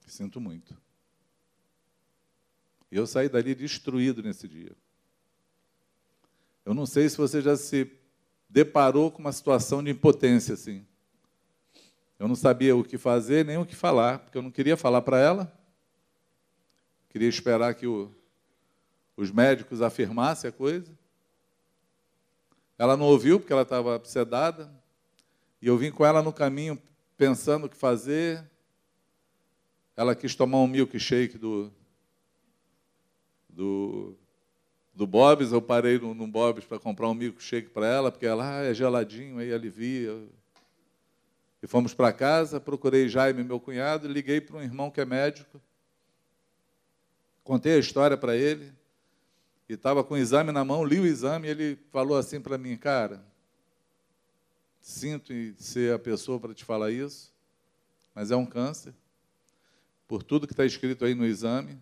[0.07, 0.76] Sinto muito.
[2.92, 4.70] E eu saí dali destruído nesse dia.
[6.64, 7.90] Eu não sei se você já se
[8.48, 10.87] deparou com uma situação de impotência assim.
[12.18, 15.02] Eu não sabia o que fazer nem o que falar, porque eu não queria falar
[15.02, 15.63] para ela.
[17.14, 18.11] Queria esperar que o,
[19.16, 20.90] os médicos afirmassem a coisa.
[22.77, 24.68] Ela não ouviu porque ela estava sedada.
[25.62, 26.77] E eu vim com ela no caminho
[27.16, 28.44] pensando o que fazer.
[29.96, 31.70] Ela quis tomar um milkshake do,
[33.48, 34.16] do
[34.92, 38.59] do Bob's, eu parei no, no Bob's para comprar um milkshake para ela, porque ela
[38.59, 40.20] ah, é geladinho, aí alivia.
[41.62, 45.61] E fomos para casa, procurei Jaime, meu cunhado, liguei para um irmão que é médico,
[47.44, 48.72] contei a história para ele,
[49.68, 52.59] e estava com o exame na mão, li o exame, e ele falou assim para
[52.59, 53.24] mim, cara,
[54.80, 57.33] sinto em ser a pessoa para te falar isso,
[58.14, 58.94] mas é um câncer,
[60.09, 61.78] por tudo que está escrito aí no exame,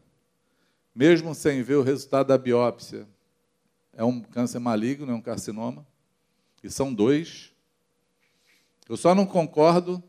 [0.94, 3.09] mesmo sem ver o resultado da biópsia,
[3.92, 5.87] é um câncer maligno, é um carcinoma,
[6.62, 7.53] e são dois.
[8.88, 10.03] Eu só não concordo,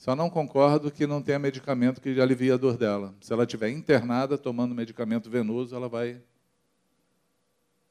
[0.00, 3.14] só não concordo que não tenha medicamento que alivie a dor dela.
[3.20, 6.22] Se ela estiver internada tomando medicamento venoso, ela vai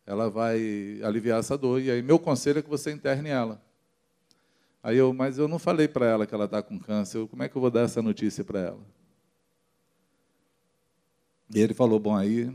[0.07, 1.79] ela vai aliviar essa dor.
[1.79, 3.61] E aí meu conselho é que você interne ela.
[4.81, 7.27] Aí eu, mas eu não falei para ela que ela está com câncer.
[7.27, 8.81] como é que eu vou dar essa notícia para ela?
[11.53, 12.51] E ele falou: Bom, aí,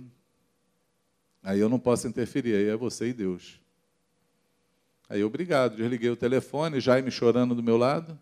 [1.44, 3.60] aí eu não posso interferir, aí é você e Deus.
[5.08, 8.18] Aí, obrigado, desliguei o telefone, Jaime chorando do meu lado.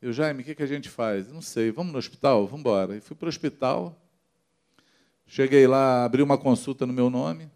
[0.00, 1.32] Eu, Jaime, o que, que a gente faz?
[1.32, 2.44] Não sei, vamos no hospital?
[2.46, 2.96] Vamos embora.
[2.96, 3.98] E fui para o hospital.
[5.26, 7.50] Cheguei lá, abri uma consulta no meu nome.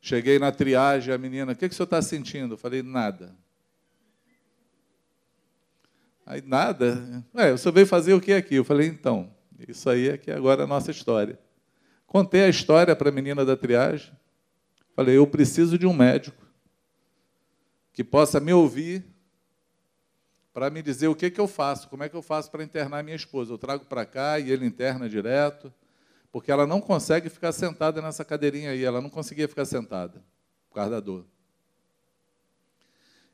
[0.00, 2.54] Cheguei na triagem, a menina, o que, que o senhor está sentindo?
[2.54, 3.36] Eu falei, nada.
[6.24, 7.24] Aí, nada?
[7.34, 8.54] Ué, o senhor veio fazer o que aqui?
[8.54, 9.32] Eu falei, então,
[9.68, 11.38] isso aí é que agora é a nossa história.
[12.06, 14.12] Contei a história para a menina da triagem.
[14.94, 16.46] Falei, eu preciso de um médico
[17.92, 19.04] que possa me ouvir
[20.52, 23.02] para me dizer o que, que eu faço, como é que eu faço para internar
[23.02, 23.52] minha esposa.
[23.52, 25.72] Eu trago para cá e ele interna direto,
[26.30, 30.22] porque ela não consegue ficar sentada nessa cadeirinha aí, ela não conseguia ficar sentada,
[30.68, 31.24] por causa da dor.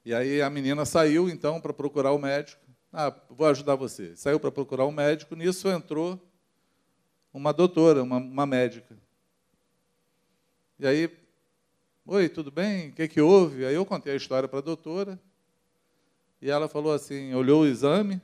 [0.04, 2.62] E aí a menina saiu, então, para procurar o médico.
[2.92, 4.16] Ah, vou ajudar você.
[4.16, 6.18] Saiu para procurar o médico, nisso entrou
[7.32, 8.96] uma doutora, uma, uma médica.
[10.78, 11.10] E aí,
[12.06, 12.88] oi, tudo bem?
[12.88, 13.66] O que, que houve?
[13.66, 15.20] Aí eu contei a história para a doutora.
[16.40, 18.20] E ela falou assim, olhou o exame,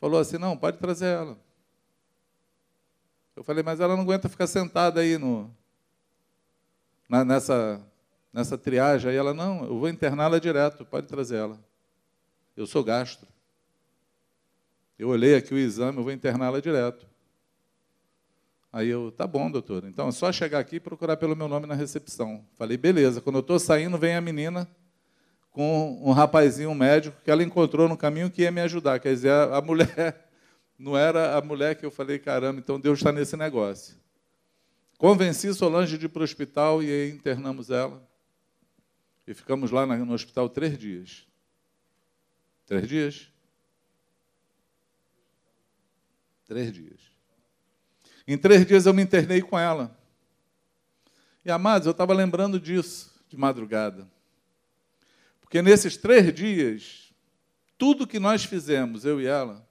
[0.00, 1.38] falou assim, não, pode trazer ela.
[3.34, 5.54] Eu falei, mas ela não aguenta ficar sentada aí no,
[7.08, 7.80] na, nessa,
[8.32, 9.10] nessa triagem.
[9.10, 11.60] Aí ela, não, eu vou interná-la direto, pode trazer ela.
[12.56, 13.28] Eu sou gastro.
[14.98, 17.06] Eu olhei aqui o exame, eu vou interná-la direto.
[18.72, 19.84] Aí eu, tá bom, doutor.
[19.84, 22.44] Então é só chegar aqui e procurar pelo meu nome na recepção.
[22.54, 23.20] Falei, beleza.
[23.20, 24.68] Quando eu estou saindo, vem a menina
[25.56, 29.00] com um rapazinho médico que ela encontrou no caminho que ia me ajudar.
[29.00, 30.28] Quer dizer, a, a mulher
[30.78, 33.96] não era a mulher que eu falei, caramba, então Deus está nesse negócio.
[34.98, 38.06] Convenci Solange de ir para o hospital e aí internamos ela.
[39.26, 41.26] E ficamos lá no hospital três dias.
[42.66, 43.32] Três dias?
[46.44, 47.00] Três dias.
[48.28, 49.98] Em três dias eu me internei com ela.
[51.42, 54.06] E, amados, eu estava lembrando disso de madrugada.
[55.46, 57.14] Porque nesses três dias,
[57.78, 59.64] tudo que nós fizemos, eu e ela,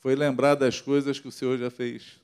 [0.00, 2.20] foi lembrar das coisas que o Senhor já fez.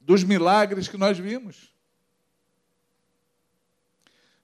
[0.00, 1.72] Dos milagres que nós vimos.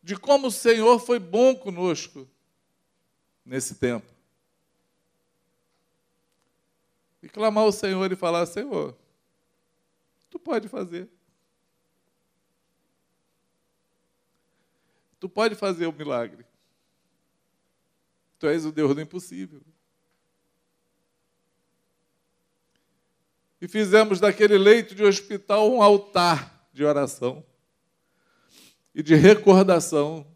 [0.00, 2.28] De como o Senhor foi bom conosco
[3.44, 4.06] nesse tempo.
[7.20, 8.96] E clamar ao Senhor e falar: Senhor,
[10.34, 11.08] tu pode fazer.
[15.20, 16.44] Tu pode fazer o milagre.
[18.36, 19.62] Tu és o Deus do impossível.
[23.60, 27.46] E fizemos daquele leito de hospital um altar de oração
[28.92, 30.26] e de recordação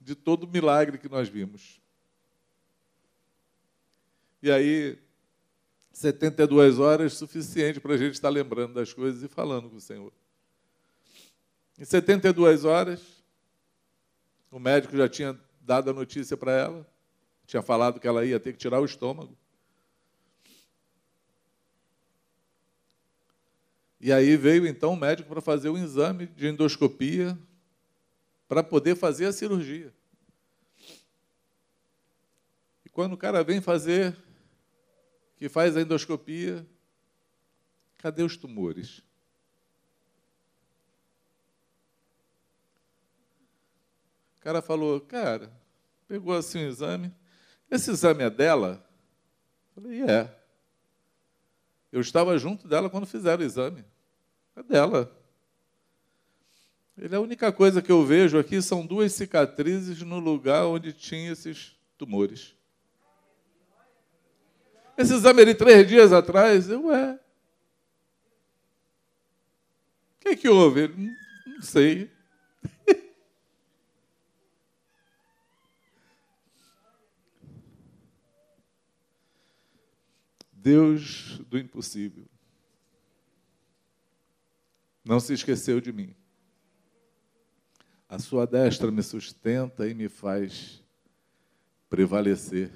[0.00, 1.80] de todo o milagre que nós vimos.
[4.40, 4.96] E aí,
[5.96, 10.12] 72 horas suficiente para a gente estar lembrando das coisas e falando com o Senhor.
[11.78, 13.00] Em 72 horas,
[14.50, 16.86] o médico já tinha dado a notícia para ela,
[17.46, 19.34] tinha falado que ela ia ter que tirar o estômago.
[23.98, 27.38] E aí veio então o médico para fazer o exame de endoscopia
[28.46, 29.90] para poder fazer a cirurgia.
[32.84, 34.25] E quando o cara vem fazer
[35.36, 36.66] que faz a endoscopia,
[37.98, 39.02] cadê os tumores?
[44.38, 45.52] O cara falou, cara,
[46.06, 47.12] pegou assim o exame,
[47.70, 48.84] esse exame é dela?
[49.76, 50.36] Eu falei, é.
[51.92, 53.84] Eu estava junto dela quando fizeram o exame.
[54.54, 55.12] É dela.
[56.96, 61.32] Ele, a única coisa que eu vejo aqui são duas cicatrizes no lugar onde tinha
[61.32, 62.55] esses tumores.
[64.96, 67.14] Esse exame de três dias atrás, eu é.
[70.16, 70.80] O que, é que houve?
[70.80, 71.14] Ele,
[71.46, 72.10] não sei.
[80.50, 82.24] Deus do impossível.
[85.04, 86.16] Não se esqueceu de mim.
[88.08, 90.82] A sua destra me sustenta e me faz
[91.88, 92.72] prevalecer.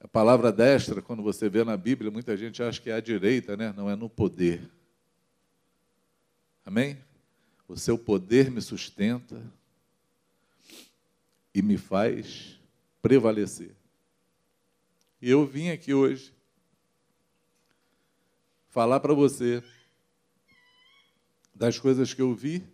[0.00, 3.56] A palavra destra, quando você vê na Bíblia, muita gente acha que é a direita,
[3.56, 3.72] né?
[3.76, 4.70] Não é no poder.
[6.64, 6.98] Amém?
[7.66, 9.42] O seu poder me sustenta
[11.52, 12.60] e me faz
[13.02, 13.74] prevalecer.
[15.20, 16.32] E eu vim aqui hoje
[18.68, 19.62] falar para você
[21.52, 22.64] das coisas que eu vi,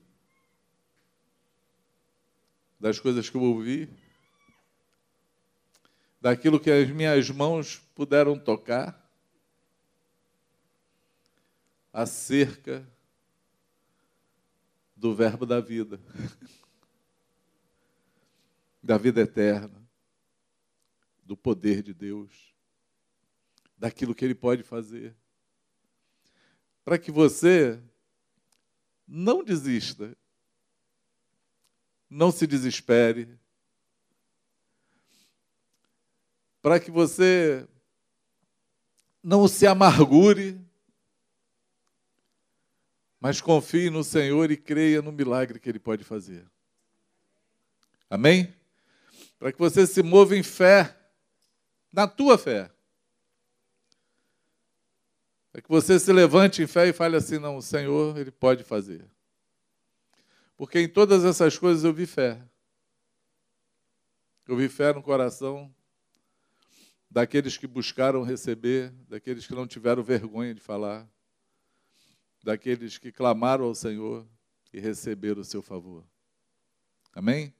[2.79, 3.89] das coisas que eu ouvi,
[6.25, 8.99] daquilo que as minhas mãos puderam tocar,
[11.93, 12.91] acerca
[14.97, 16.01] do Verbo da vida,
[18.83, 19.87] da vida eterna,
[21.23, 22.55] do poder de Deus,
[23.77, 25.15] daquilo que Ele pode fazer,
[26.87, 27.79] para que você
[29.07, 30.17] não desista,
[32.09, 33.39] não se desespere,
[36.65, 37.69] para que você
[39.23, 40.59] não se amargure,
[43.21, 46.51] mas confie no Senhor e creia no milagre que Ele pode fazer.
[48.09, 48.51] Amém?
[49.39, 50.97] Para que você se mova em fé,
[51.93, 52.71] na tua fé.
[55.53, 58.65] Para que você se levante em fé e fale assim: não, o Senhor, Ele pode
[58.65, 59.05] fazer.
[60.57, 62.41] Porque em todas essas coisas eu vi fé.
[64.49, 65.71] Eu vi fé no coração
[67.15, 71.09] daqueles que buscaram receber, daqueles que não tiveram vergonha de falar,
[72.43, 74.27] daqueles que clamaram ao Senhor
[74.73, 76.05] e receberam o seu favor.
[77.13, 77.55] Amém?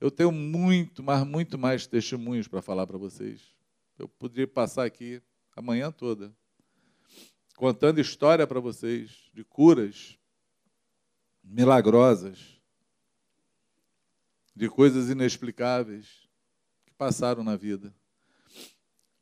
[0.00, 3.54] Eu tenho muito, mas muito mais testemunhos para falar para vocês.
[3.98, 5.22] Eu poderia passar aqui
[5.54, 6.34] a manhã toda
[7.54, 10.18] contando história para vocês de curas
[11.44, 12.58] milagrosas,
[14.54, 16.26] de coisas inexplicáveis
[16.86, 17.94] que passaram na vida.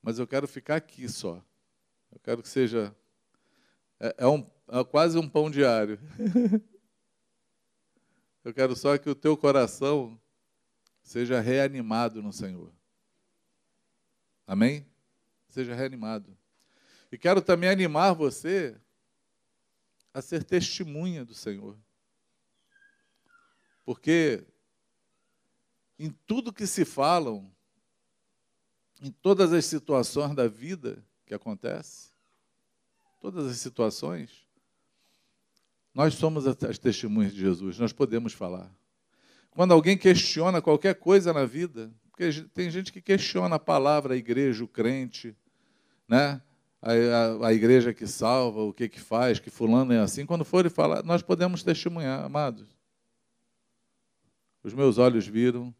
[0.04, 1.42] Mas eu quero ficar aqui só.
[2.12, 2.94] Eu quero que seja.
[3.98, 5.98] É, é, um, é quase um pão diário.
[8.44, 10.20] eu quero só que o teu coração
[11.00, 12.70] seja reanimado no Senhor.
[14.46, 14.86] Amém?
[15.48, 16.36] Seja reanimado.
[17.10, 18.78] E quero também animar você
[20.12, 21.78] a ser testemunha do Senhor.
[23.86, 24.46] Porque
[25.98, 27.53] em tudo que se falam,
[29.04, 32.08] em todas as situações da vida que acontece,
[33.20, 34.46] todas as situações,
[35.92, 38.74] nós somos as testemunhas de Jesus, nós podemos falar.
[39.50, 44.16] Quando alguém questiona qualquer coisa na vida, porque tem gente que questiona a palavra, a
[44.16, 45.36] igreja, o crente,
[46.08, 46.40] né?
[46.80, 50.24] A, a, a, igreja que salva, o que que faz, que fulano é assim.
[50.24, 52.68] Quando for falar, nós podemos testemunhar, amados.
[54.62, 55.74] Os meus olhos viram,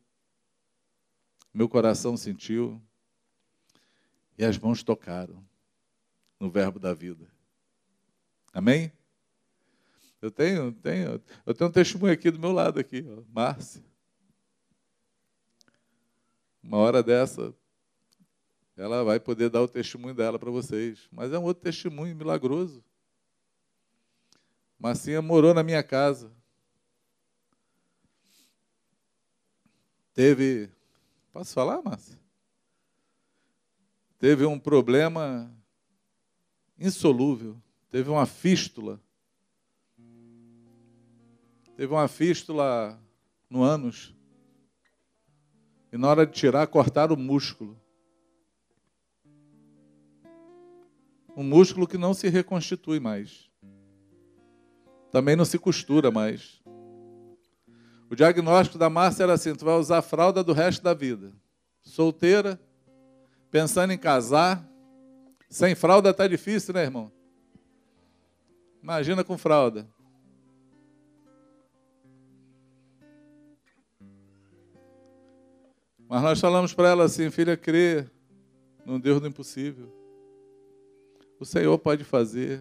[1.52, 2.80] meu coração sentiu
[4.36, 5.44] e as mãos tocaram
[6.38, 7.26] no verbo da vida.
[8.52, 8.92] Amém?
[10.20, 13.84] Eu tenho, tenho, eu tenho um testemunho aqui do meu lado aqui, Márcia.
[16.62, 17.54] Uma hora dessa,
[18.76, 21.06] ela vai poder dar o testemunho dela para vocês.
[21.12, 22.82] Mas é um outro testemunho milagroso.
[24.78, 26.32] Marcinha morou na minha casa.
[30.14, 30.70] teve.
[31.32, 32.23] Posso falar, Márcia?
[34.24, 35.54] Teve um problema
[36.78, 37.60] insolúvel.
[37.90, 38.98] Teve uma fístula.
[41.76, 42.98] Teve uma fístula
[43.50, 44.16] no ânus.
[45.92, 47.78] E na hora de tirar, cortaram o músculo.
[51.36, 53.50] Um músculo que não se reconstitui mais.
[55.12, 56.62] Também não se costura mais.
[58.08, 61.30] O diagnóstico da Márcia era assim: tu vai usar fralda do resto da vida.
[61.82, 62.58] Solteira,
[63.54, 64.68] pensando em casar.
[65.48, 67.12] Sem fralda está difícil, né, irmão?
[68.82, 69.88] Imagina com fralda.
[76.08, 78.04] Mas nós falamos para ela assim, filha, crê
[78.84, 79.88] no Deus do impossível.
[81.38, 82.60] O Senhor pode fazer.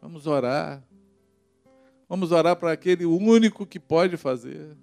[0.00, 0.82] Vamos orar.
[2.08, 4.74] Vamos orar para aquele único que pode fazer.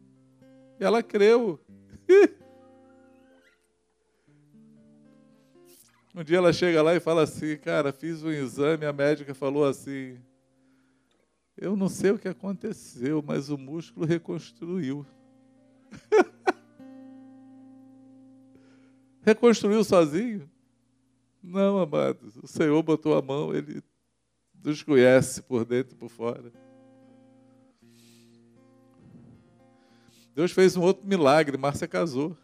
[0.79, 1.59] E ela creu.
[6.13, 9.63] Um dia ela chega lá e fala assim, cara, fiz um exame, a médica falou
[9.63, 10.17] assim,
[11.55, 15.05] eu não sei o que aconteceu, mas o músculo reconstruiu.
[19.21, 20.49] reconstruiu sozinho?
[21.43, 22.35] Não, amados.
[22.37, 23.83] O Senhor botou a mão, Ele
[24.63, 26.51] nos conhece por dentro e por fora.
[30.33, 32.35] Deus fez um outro milagre, Márcia casou.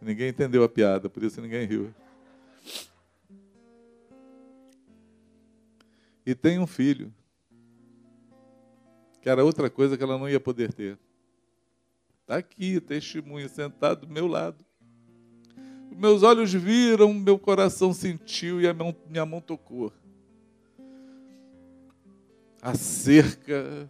[0.00, 1.92] Ninguém entendeu a piada, por isso ninguém riu.
[6.24, 7.12] E tem um filho,
[9.20, 10.98] que era outra coisa que ela não ia poder ter.
[12.20, 14.64] Está aqui, testemunho, sentado do meu lado.
[15.90, 19.92] Meus olhos viram, meu coração sentiu e a minha mão tocou.
[22.60, 23.88] Acerca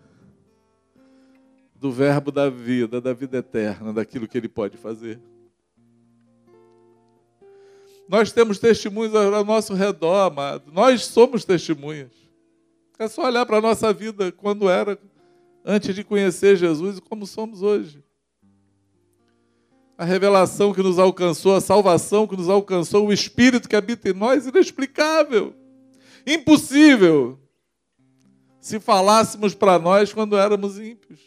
[1.75, 5.21] do verbo da vida, da vida eterna, daquilo que ele pode fazer.
[8.09, 10.73] Nós temos testemunhos ao nosso redor, amado.
[10.73, 12.11] Nós somos testemunhas.
[12.99, 14.99] É só olhar para a nossa vida quando era
[15.65, 18.03] antes de conhecer Jesus e como somos hoje.
[19.97, 24.15] A revelação que nos alcançou, a salvação que nos alcançou, o Espírito que habita em
[24.15, 25.55] nós, inexplicável,
[26.27, 27.39] impossível,
[28.61, 31.21] se falássemos para nós quando éramos ímpios.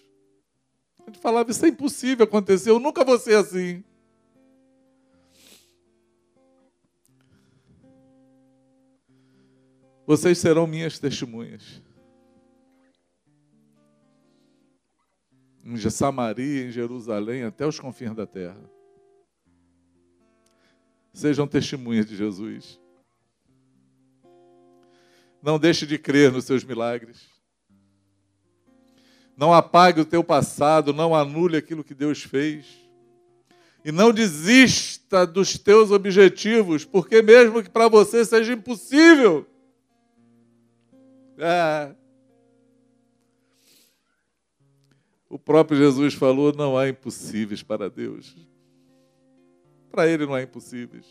[1.02, 3.84] A gente falava, isso é impossível acontecer, eu nunca vou ser assim.
[10.06, 11.82] Vocês serão minhas testemunhas.
[15.64, 18.60] Em Samaria, em Jerusalém, até os confins da terra.
[21.14, 22.80] Sejam testemunhas de Jesus.
[25.42, 27.30] Não deixe de crer nos seus milagres.
[29.36, 32.66] Não apague o teu passado, não anule aquilo que Deus fez.
[33.84, 39.48] E não desista dos teus objetivos, porque mesmo que para você seja impossível.
[41.44, 41.96] É.
[45.28, 48.36] O próprio Jesus falou: não há impossíveis para Deus.
[49.90, 51.06] Para Ele não há impossíveis.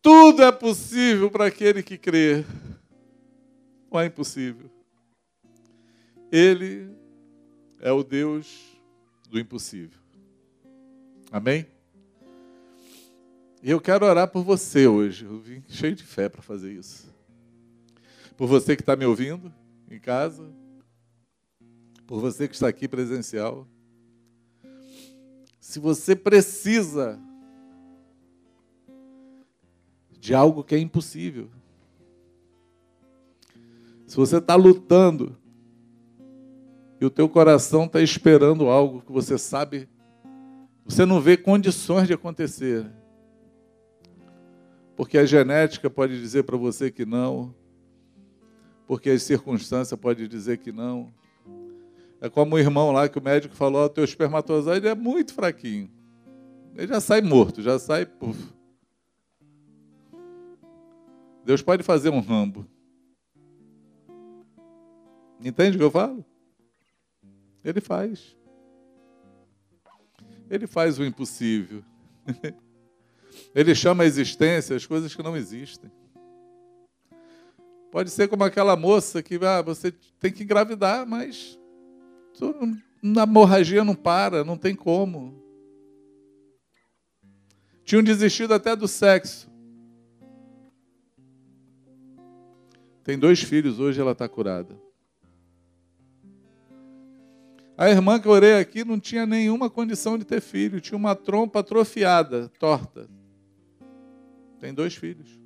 [0.00, 2.46] Tudo é possível para aquele que crê.
[3.90, 4.70] Não há impossível.
[6.30, 6.88] Ele
[7.78, 8.74] é o Deus
[9.28, 10.00] do impossível.
[11.30, 11.66] Amém?
[13.62, 15.26] E eu quero orar por você hoje.
[15.26, 17.11] Eu vim cheio de fé para fazer isso.
[18.42, 19.54] Por você que está me ouvindo
[19.88, 20.44] em casa.
[22.08, 23.68] Por você que está aqui presencial.
[25.60, 27.20] Se você precisa
[30.18, 31.50] de algo que é impossível.
[34.08, 35.38] Se você está lutando
[37.00, 39.88] e o teu coração está esperando algo que você sabe,
[40.84, 42.90] você não vê condições de acontecer.
[44.96, 47.54] Porque a genética pode dizer para você que não,
[48.92, 51.14] porque a circunstância pode dizer que não.
[52.20, 55.90] É como o irmão lá que o médico falou: o teu espermatozoide é muito fraquinho.
[56.76, 58.04] Ele já sai morto, já sai.
[58.04, 58.52] Puf.
[61.42, 62.66] Deus pode fazer um rambo.
[65.42, 66.22] Entende o que eu falo?
[67.64, 68.36] Ele faz.
[70.50, 71.82] Ele faz o impossível.
[73.54, 75.90] Ele chama a existência as coisas que não existem.
[77.92, 81.60] Pode ser como aquela moça que ah, você tem que engravidar, mas
[82.40, 85.38] a hemorragia não para, não tem como.
[87.84, 89.46] Tinham desistido até do sexo.
[93.04, 94.74] Tem dois filhos, hoje ela está curada.
[97.76, 101.14] A irmã que eu orei aqui não tinha nenhuma condição de ter filho, tinha uma
[101.14, 103.06] trompa atrofiada, torta.
[104.58, 105.41] Tem dois filhos.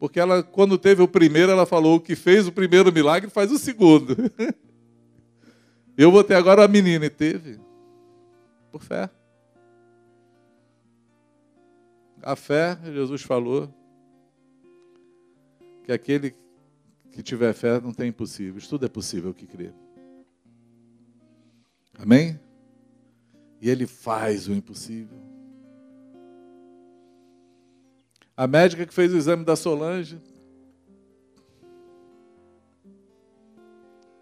[0.00, 3.52] Porque ela, quando teve o primeiro, ela falou: o que fez o primeiro milagre faz
[3.52, 4.16] o segundo.
[5.94, 7.60] Eu vou ter agora a menina, e teve.
[8.72, 9.10] Por fé.
[12.22, 13.68] A fé, Jesus falou,
[15.84, 16.34] que aquele
[17.12, 19.70] que tiver fé não tem impossíveis, tudo é possível que crê.
[21.98, 22.40] Amém?
[23.60, 25.29] E Ele faz o impossível.
[28.40, 30.18] A médica que fez o exame da Solange,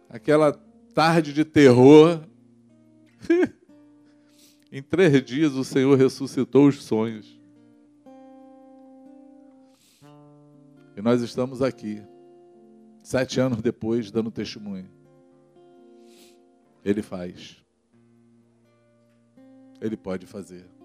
[0.09, 0.53] aquela
[0.93, 2.25] tarde de terror,
[4.73, 7.41] em três dias o Senhor ressuscitou os sonhos.
[10.97, 12.03] E nós estamos aqui,
[13.05, 14.91] sete anos depois, dando testemunho.
[16.85, 17.64] Ele faz.
[19.81, 20.78] Ele pode fazer.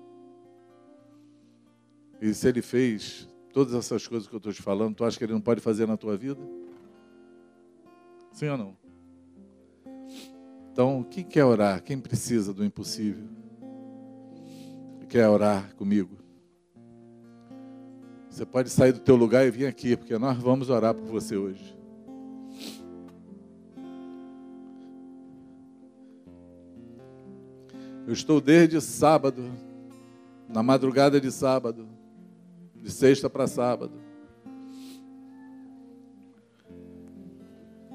[2.23, 5.25] E se ele fez todas essas coisas que eu estou te falando, tu acha que
[5.25, 6.39] ele não pode fazer na tua vida?
[8.31, 8.77] Sim ou não?
[10.71, 11.83] Então, quem quer orar?
[11.83, 13.27] Quem precisa do impossível?
[15.09, 16.17] Quer orar comigo?
[18.29, 21.35] Você pode sair do teu lugar e vir aqui, porque nós vamos orar por você
[21.35, 21.77] hoje.
[28.07, 29.51] Eu estou desde sábado,
[30.47, 31.85] na madrugada de sábado,
[32.83, 33.93] de sexta para sábado,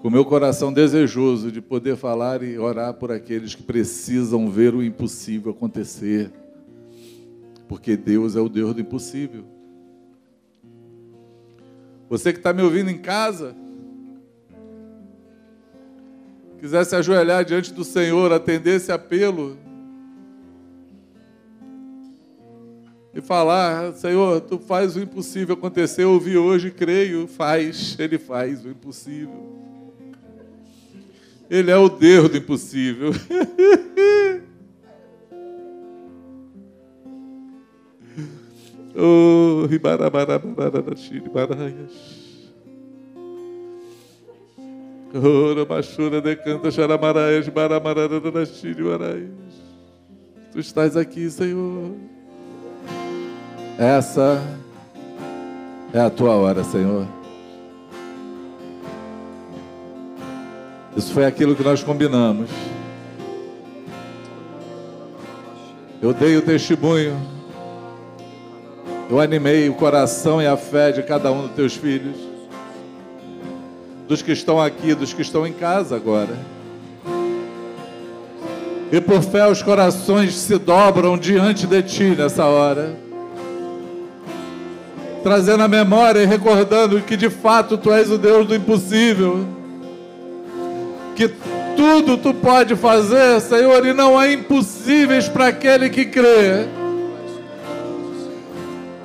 [0.00, 4.82] com meu coração desejoso de poder falar e orar por aqueles que precisam ver o
[4.82, 6.32] impossível acontecer,
[7.68, 9.44] porque Deus é o Deus do impossível.
[12.08, 13.54] Você que está me ouvindo em casa,
[16.58, 19.58] quiser se ajoelhar diante do Senhor, atender esse apelo,
[23.18, 26.04] e falar: Senhor, tu faz o impossível acontecer.
[26.04, 29.58] Eu ouvi hoje, creio, faz, Ele faz o impossível.
[31.50, 33.10] Ele é o Deus do impossível.
[38.94, 39.66] oh,
[45.12, 48.20] Ora, machura decanta, xaramaraias, baramarara,
[50.52, 51.96] Tu estás aqui, Senhor.
[53.78, 54.42] Essa
[55.94, 57.06] É a tua hora, Senhor.
[60.96, 62.50] Isso foi aquilo que nós combinamos.
[66.02, 67.16] Eu dei o testemunho.
[69.08, 72.16] Eu animei o coração e a fé de cada um dos teus filhos.
[74.08, 76.36] Dos que estão aqui, dos que estão em casa agora.
[78.90, 83.07] E por fé os corações se dobram diante de ti nessa hora.
[85.28, 89.46] Trazendo a memória e recordando que de fato tu és o Deus do impossível
[91.14, 91.30] que
[91.76, 96.66] tudo tu pode fazer, Senhor, e não há impossíveis para aquele que crê.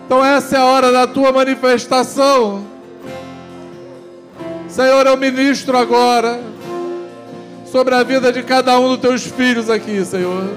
[0.05, 2.63] Então essa é a hora da tua manifestação.
[4.69, 6.39] Senhor, eu ministro agora
[7.69, 10.49] sobre a vida de cada um dos teus filhos aqui, Senhor.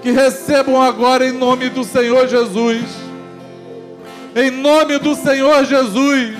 [0.00, 2.99] Que recebam agora em nome do Senhor Jesus.
[4.34, 6.36] Em nome do Senhor Jesus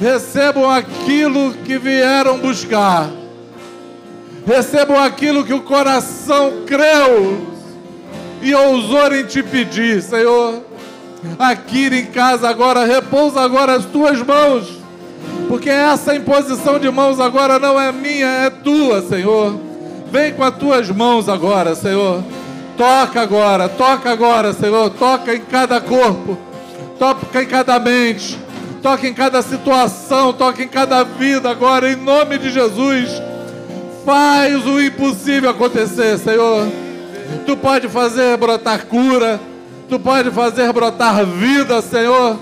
[0.00, 3.08] recebam aquilo que vieram buscar,
[4.46, 7.46] recebam aquilo que o coração creu
[8.40, 10.62] e ousou em te pedir, Senhor.
[11.38, 14.68] Aqui em casa agora, repousa agora as tuas mãos,
[15.48, 19.58] porque essa imposição de mãos agora não é minha, é tua, Senhor.
[20.10, 22.22] Vem com as tuas mãos agora, Senhor.
[22.76, 24.90] Toca agora, toca agora, Senhor.
[24.90, 26.38] Toca em cada corpo,
[26.98, 28.38] toca em cada mente
[28.82, 33.10] toque em cada situação, toque em cada vida agora, em nome de Jesus.
[34.04, 36.66] Faz o impossível acontecer, Senhor.
[37.44, 39.38] Tu pode fazer brotar cura,
[39.88, 42.38] tu pode fazer brotar vida, Senhor.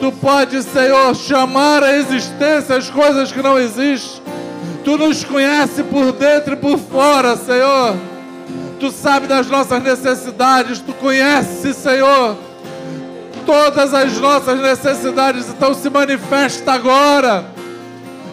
[0.00, 4.22] Tu pode, Senhor, chamar a existência as coisas que não existem.
[4.84, 7.96] Tu nos conhece por dentro e por fora, Senhor.
[8.80, 12.36] Tu sabe das nossas necessidades, tu conhece, Senhor
[13.46, 15.48] todas as nossas necessidades.
[15.48, 17.44] Então se manifesta agora,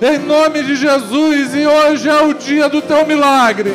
[0.02, 1.54] em nome de Jesus.
[1.56, 3.74] E hoje é o dia do teu milagre.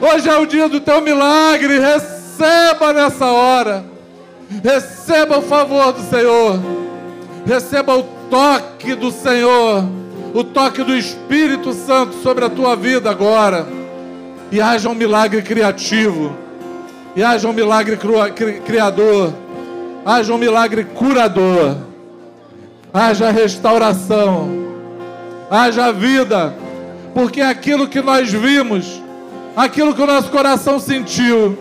[0.00, 1.78] Hoje é o dia do teu milagre.
[1.78, 3.84] Receba nessa hora.
[4.62, 6.60] Receba o favor do Senhor.
[7.46, 9.84] Receba o toque do Senhor.
[10.34, 13.66] O toque do Espírito Santo sobre a tua vida agora.
[14.50, 16.36] E haja um milagre criativo.
[17.16, 17.96] E haja um milagre
[18.66, 19.32] criador
[20.04, 21.76] haja um milagre curador,
[22.92, 24.48] haja restauração,
[25.50, 26.54] haja vida,
[27.14, 29.02] porque aquilo que nós vimos,
[29.56, 31.58] aquilo que o nosso coração sentiu,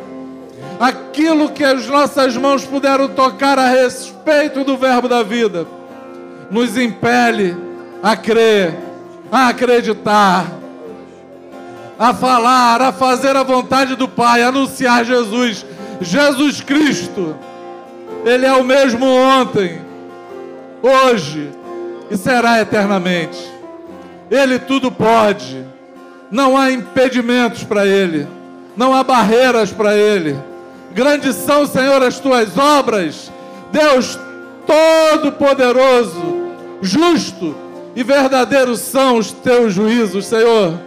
[0.80, 5.66] aquilo que as nossas mãos puderam tocar a respeito do Verbo da vida,
[6.52, 7.56] nos impele
[8.02, 8.76] a crer,
[9.32, 10.46] a acreditar,
[11.98, 15.66] a falar, a fazer a vontade do Pai, a anunciar Jesus,
[16.02, 17.36] Jesus Cristo
[18.26, 19.82] ele é o mesmo ontem,
[20.82, 21.49] hoje
[22.09, 23.51] e será eternamente.
[24.32, 25.63] Ele tudo pode.
[26.32, 28.28] Não há impedimentos para Ele.
[28.76, 30.38] Não há barreiras para Ele.
[30.93, 33.32] Grandes são, Senhor, as tuas obras.
[33.71, 34.17] Deus
[34.65, 36.21] Todo-Poderoso,
[36.82, 37.55] justo
[37.95, 40.80] e verdadeiro são os teus juízos, Senhor.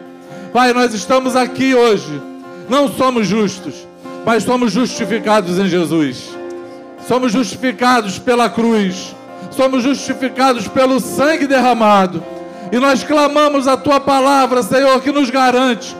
[0.53, 2.20] Pai, nós estamos aqui hoje.
[2.68, 3.87] Não somos justos,
[4.24, 6.36] mas somos justificados em Jesus
[7.07, 9.15] somos justificados pela cruz,
[9.51, 12.23] somos justificados pelo sangue derramado.
[12.73, 15.97] E nós clamamos a tua palavra, Senhor, que nos garante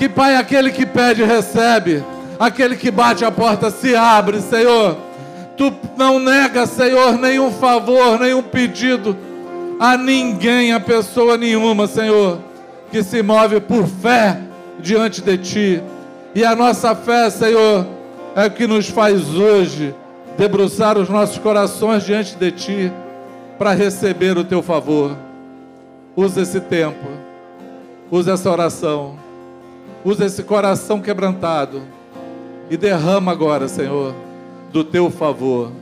[0.00, 2.02] que, Pai, aquele que pede, recebe,
[2.38, 4.96] aquele que bate a porta se abre, Senhor.
[5.58, 9.14] Tu não nega, Senhor, nenhum favor, nenhum pedido
[9.78, 12.38] a ninguém, a pessoa nenhuma, Senhor,
[12.90, 14.40] que se move por fé
[14.78, 15.82] diante de Ti.
[16.34, 17.86] E a nossa fé, Senhor,
[18.34, 19.94] é o que nos faz hoje
[20.40, 22.92] debruçar os nossos corações diante de Ti
[23.58, 25.14] para receber o Teu favor.
[26.16, 27.06] Usa esse tempo,
[28.10, 29.18] usa essa oração,
[30.02, 31.82] usa esse coração quebrantado
[32.70, 34.14] e derrama agora, Senhor,
[34.72, 35.72] do Teu favor.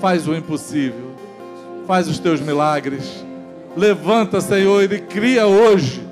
[0.00, 1.10] Faz o impossível,
[1.86, 3.22] faz os Teus milagres.
[3.76, 6.02] Levanta, Senhor, e cria hoje,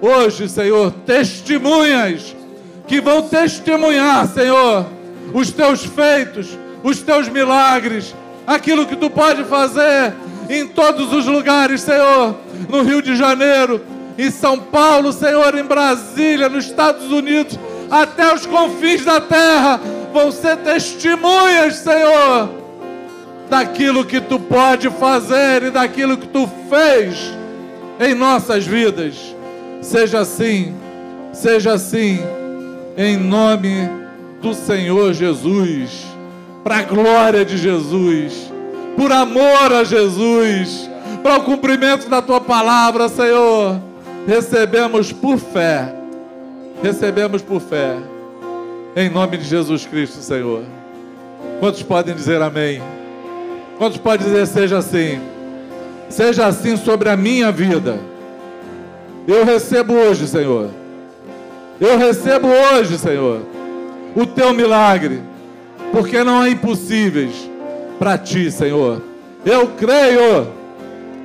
[0.00, 2.34] hoje, Senhor, testemunhas
[2.86, 4.86] que vão testemunhar, Senhor,
[5.34, 8.14] os Teus feitos os teus milagres,
[8.46, 10.12] aquilo que tu pode fazer
[10.48, 12.34] em todos os lugares, Senhor,
[12.68, 13.80] no Rio de Janeiro,
[14.16, 17.58] em São Paulo, Senhor, em Brasília, nos Estados Unidos,
[17.90, 19.80] até os confins da terra,
[20.12, 22.50] vão ser testemunhas, Senhor,
[23.48, 27.32] daquilo que tu pode fazer e daquilo que tu fez
[28.00, 29.34] em nossas vidas.
[29.80, 30.74] Seja assim,
[31.32, 32.20] seja assim,
[32.96, 33.88] em nome
[34.40, 36.17] do Senhor Jesus.
[36.62, 38.52] Para a glória de Jesus,
[38.96, 40.88] por amor a Jesus,
[41.22, 43.80] para o cumprimento da tua palavra, Senhor.
[44.26, 45.94] Recebemos por fé,
[46.82, 47.96] recebemos por fé,
[48.94, 50.62] em nome de Jesus Cristo, Senhor.
[51.60, 52.82] Quantos podem dizer amém?
[53.78, 55.20] Quantos podem dizer seja assim?
[56.08, 57.98] Seja assim sobre a minha vida.
[59.26, 60.70] Eu recebo hoje, Senhor.
[61.80, 63.42] Eu recebo hoje, Senhor,
[64.16, 65.27] o teu milagre
[65.92, 67.50] porque não há impossíveis
[67.98, 69.02] para ti, Senhor.
[69.44, 70.48] Eu creio,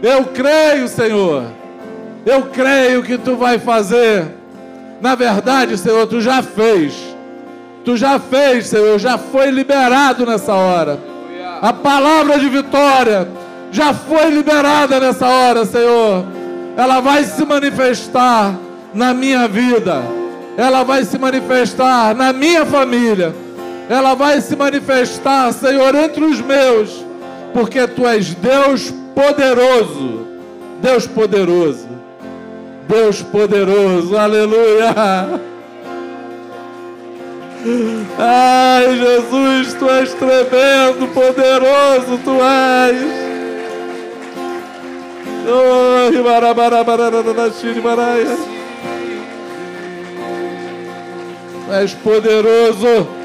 [0.01, 1.43] eu creio, Senhor.
[2.25, 4.25] Eu creio que tu vai fazer.
[5.01, 6.93] Na verdade, Senhor, tu já fez.
[7.83, 10.99] Tu já fez, Senhor, já foi liberado nessa hora.
[11.61, 13.27] A palavra de vitória
[13.71, 16.25] já foi liberada nessa hora, Senhor.
[16.77, 18.55] Ela vai se manifestar
[18.93, 20.01] na minha vida.
[20.55, 23.42] Ela vai se manifestar na minha família
[23.89, 27.05] ela vai se manifestar, Senhor, entre os meus,
[27.53, 30.25] porque tu és Deus poderoso,
[30.81, 31.87] Deus poderoso,
[32.87, 34.93] Deus poderoso, aleluia.
[38.17, 43.23] Ai, Jesus, tu és tremendo, poderoso, tu és.
[45.45, 46.11] Oh,
[51.65, 53.22] tu és poderoso.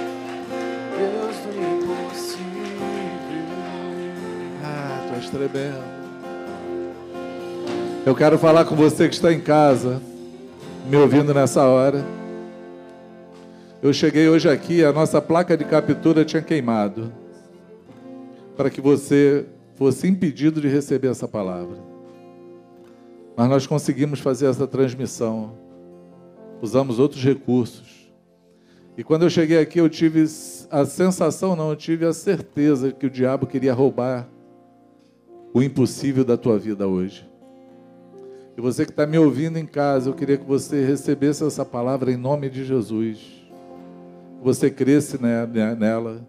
[5.28, 5.98] Tremendo.
[8.06, 10.00] Eu quero falar com você que está em casa,
[10.88, 12.04] me ouvindo nessa hora.
[13.82, 17.12] Eu cheguei hoje aqui, a nossa placa de captura tinha queimado,
[18.56, 21.76] para que você fosse impedido de receber essa palavra.
[23.36, 25.52] Mas nós conseguimos fazer essa transmissão,
[26.60, 28.10] usamos outros recursos.
[28.96, 30.24] E quando eu cheguei aqui, eu tive
[30.70, 34.26] a sensação, não, eu tive a certeza que o diabo queria roubar
[35.52, 37.28] o impossível da tua vida hoje.
[38.56, 42.10] E você que está me ouvindo em casa, eu queria que você recebesse essa palavra
[42.10, 43.18] em nome de Jesus.
[44.38, 46.20] Que você cresce nela.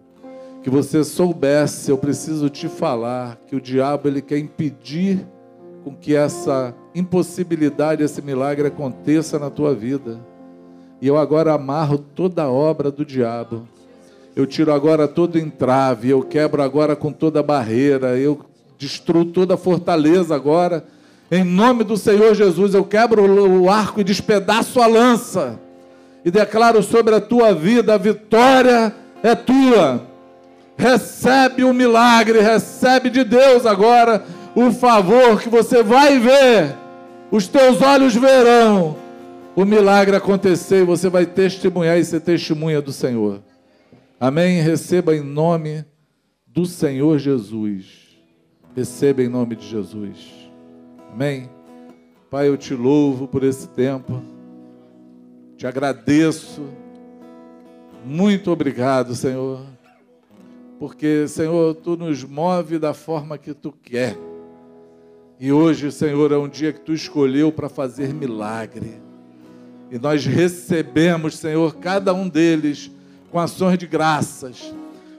[0.62, 5.26] Que você soubesse, eu preciso te falar, que o diabo ele quer impedir
[5.82, 10.20] com que essa impossibilidade, esse milagre aconteça na tua vida.
[11.00, 13.66] E eu agora amarro toda a obra do diabo.
[14.36, 18.38] Eu tiro agora todo entrave, eu quebro agora com toda barreira, eu
[18.80, 20.86] destruo toda a fortaleza agora.
[21.30, 23.22] Em nome do Senhor Jesus, eu quebro
[23.60, 25.60] o arco e despedaço a lança.
[26.24, 30.02] E declaro sobre a tua vida: a vitória é tua.
[30.78, 34.24] Recebe o milagre, recebe de Deus agora
[34.54, 36.74] o favor que você vai ver.
[37.30, 38.96] Os teus olhos verão
[39.54, 43.42] o milagre acontecer e você vai testemunhar e ser testemunha do Senhor.
[44.18, 44.62] Amém?
[44.62, 45.84] Receba em nome
[46.46, 47.99] do Senhor Jesus.
[48.74, 50.48] Receba em nome de Jesus.
[51.12, 51.50] Amém?
[52.30, 54.22] Pai, eu te louvo por esse tempo.
[55.56, 56.62] Te agradeço.
[58.04, 59.66] Muito obrigado, Senhor.
[60.78, 64.16] Porque, Senhor, tu nos move da forma que tu quer.
[65.40, 69.00] E hoje, Senhor, é um dia que tu escolheu para fazer milagre.
[69.90, 72.88] E nós recebemos, Senhor, cada um deles
[73.32, 74.72] com ações de graças.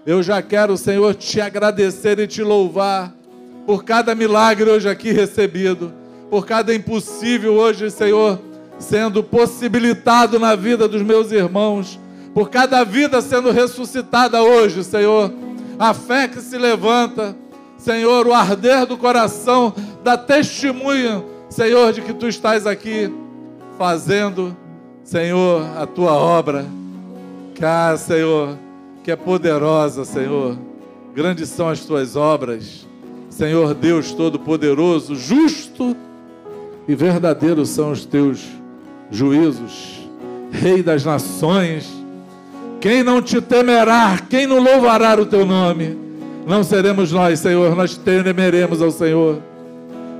[0.06, 3.20] Eu já quero, Senhor, te agradecer e te louvar
[3.66, 5.93] por cada milagre hoje aqui recebido,
[6.30, 8.39] por cada impossível hoje, Senhor,
[8.80, 11.99] sendo possibilitado na vida dos meus irmãos,
[12.34, 15.32] por cada vida sendo ressuscitada hoje, Senhor.
[15.78, 17.36] A fé que se levanta,
[17.78, 23.12] Senhor, o arder do coração, da testemunha, Senhor, de que tu estás aqui
[23.78, 24.55] fazendo,
[25.03, 26.66] Senhor, a tua obra.
[27.59, 28.57] Cá, Senhor,
[29.03, 30.57] que é poderosa, Senhor.
[31.14, 32.88] Grandes são as tuas obras.
[33.42, 35.98] Senhor Deus Todo-Poderoso, justo
[36.88, 38.46] e verdadeiro são os teus
[39.10, 40.08] juízos,
[40.52, 41.92] Rei das nações.
[42.80, 45.98] Quem não te temerá, quem não louvará o teu nome?
[46.46, 49.39] Não seremos nós, Senhor, nós temeremos ao Senhor.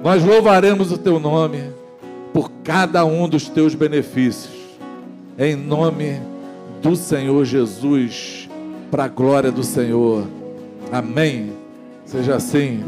[0.04, 1.62] Nós louvaremos o teu nome
[2.34, 4.56] por cada um dos teus benefícios.
[5.38, 6.20] Em nome
[6.82, 8.50] do Senhor Jesus,
[8.90, 10.26] para a glória do Senhor.
[10.92, 11.61] Amém.
[12.12, 12.84] Seja assim.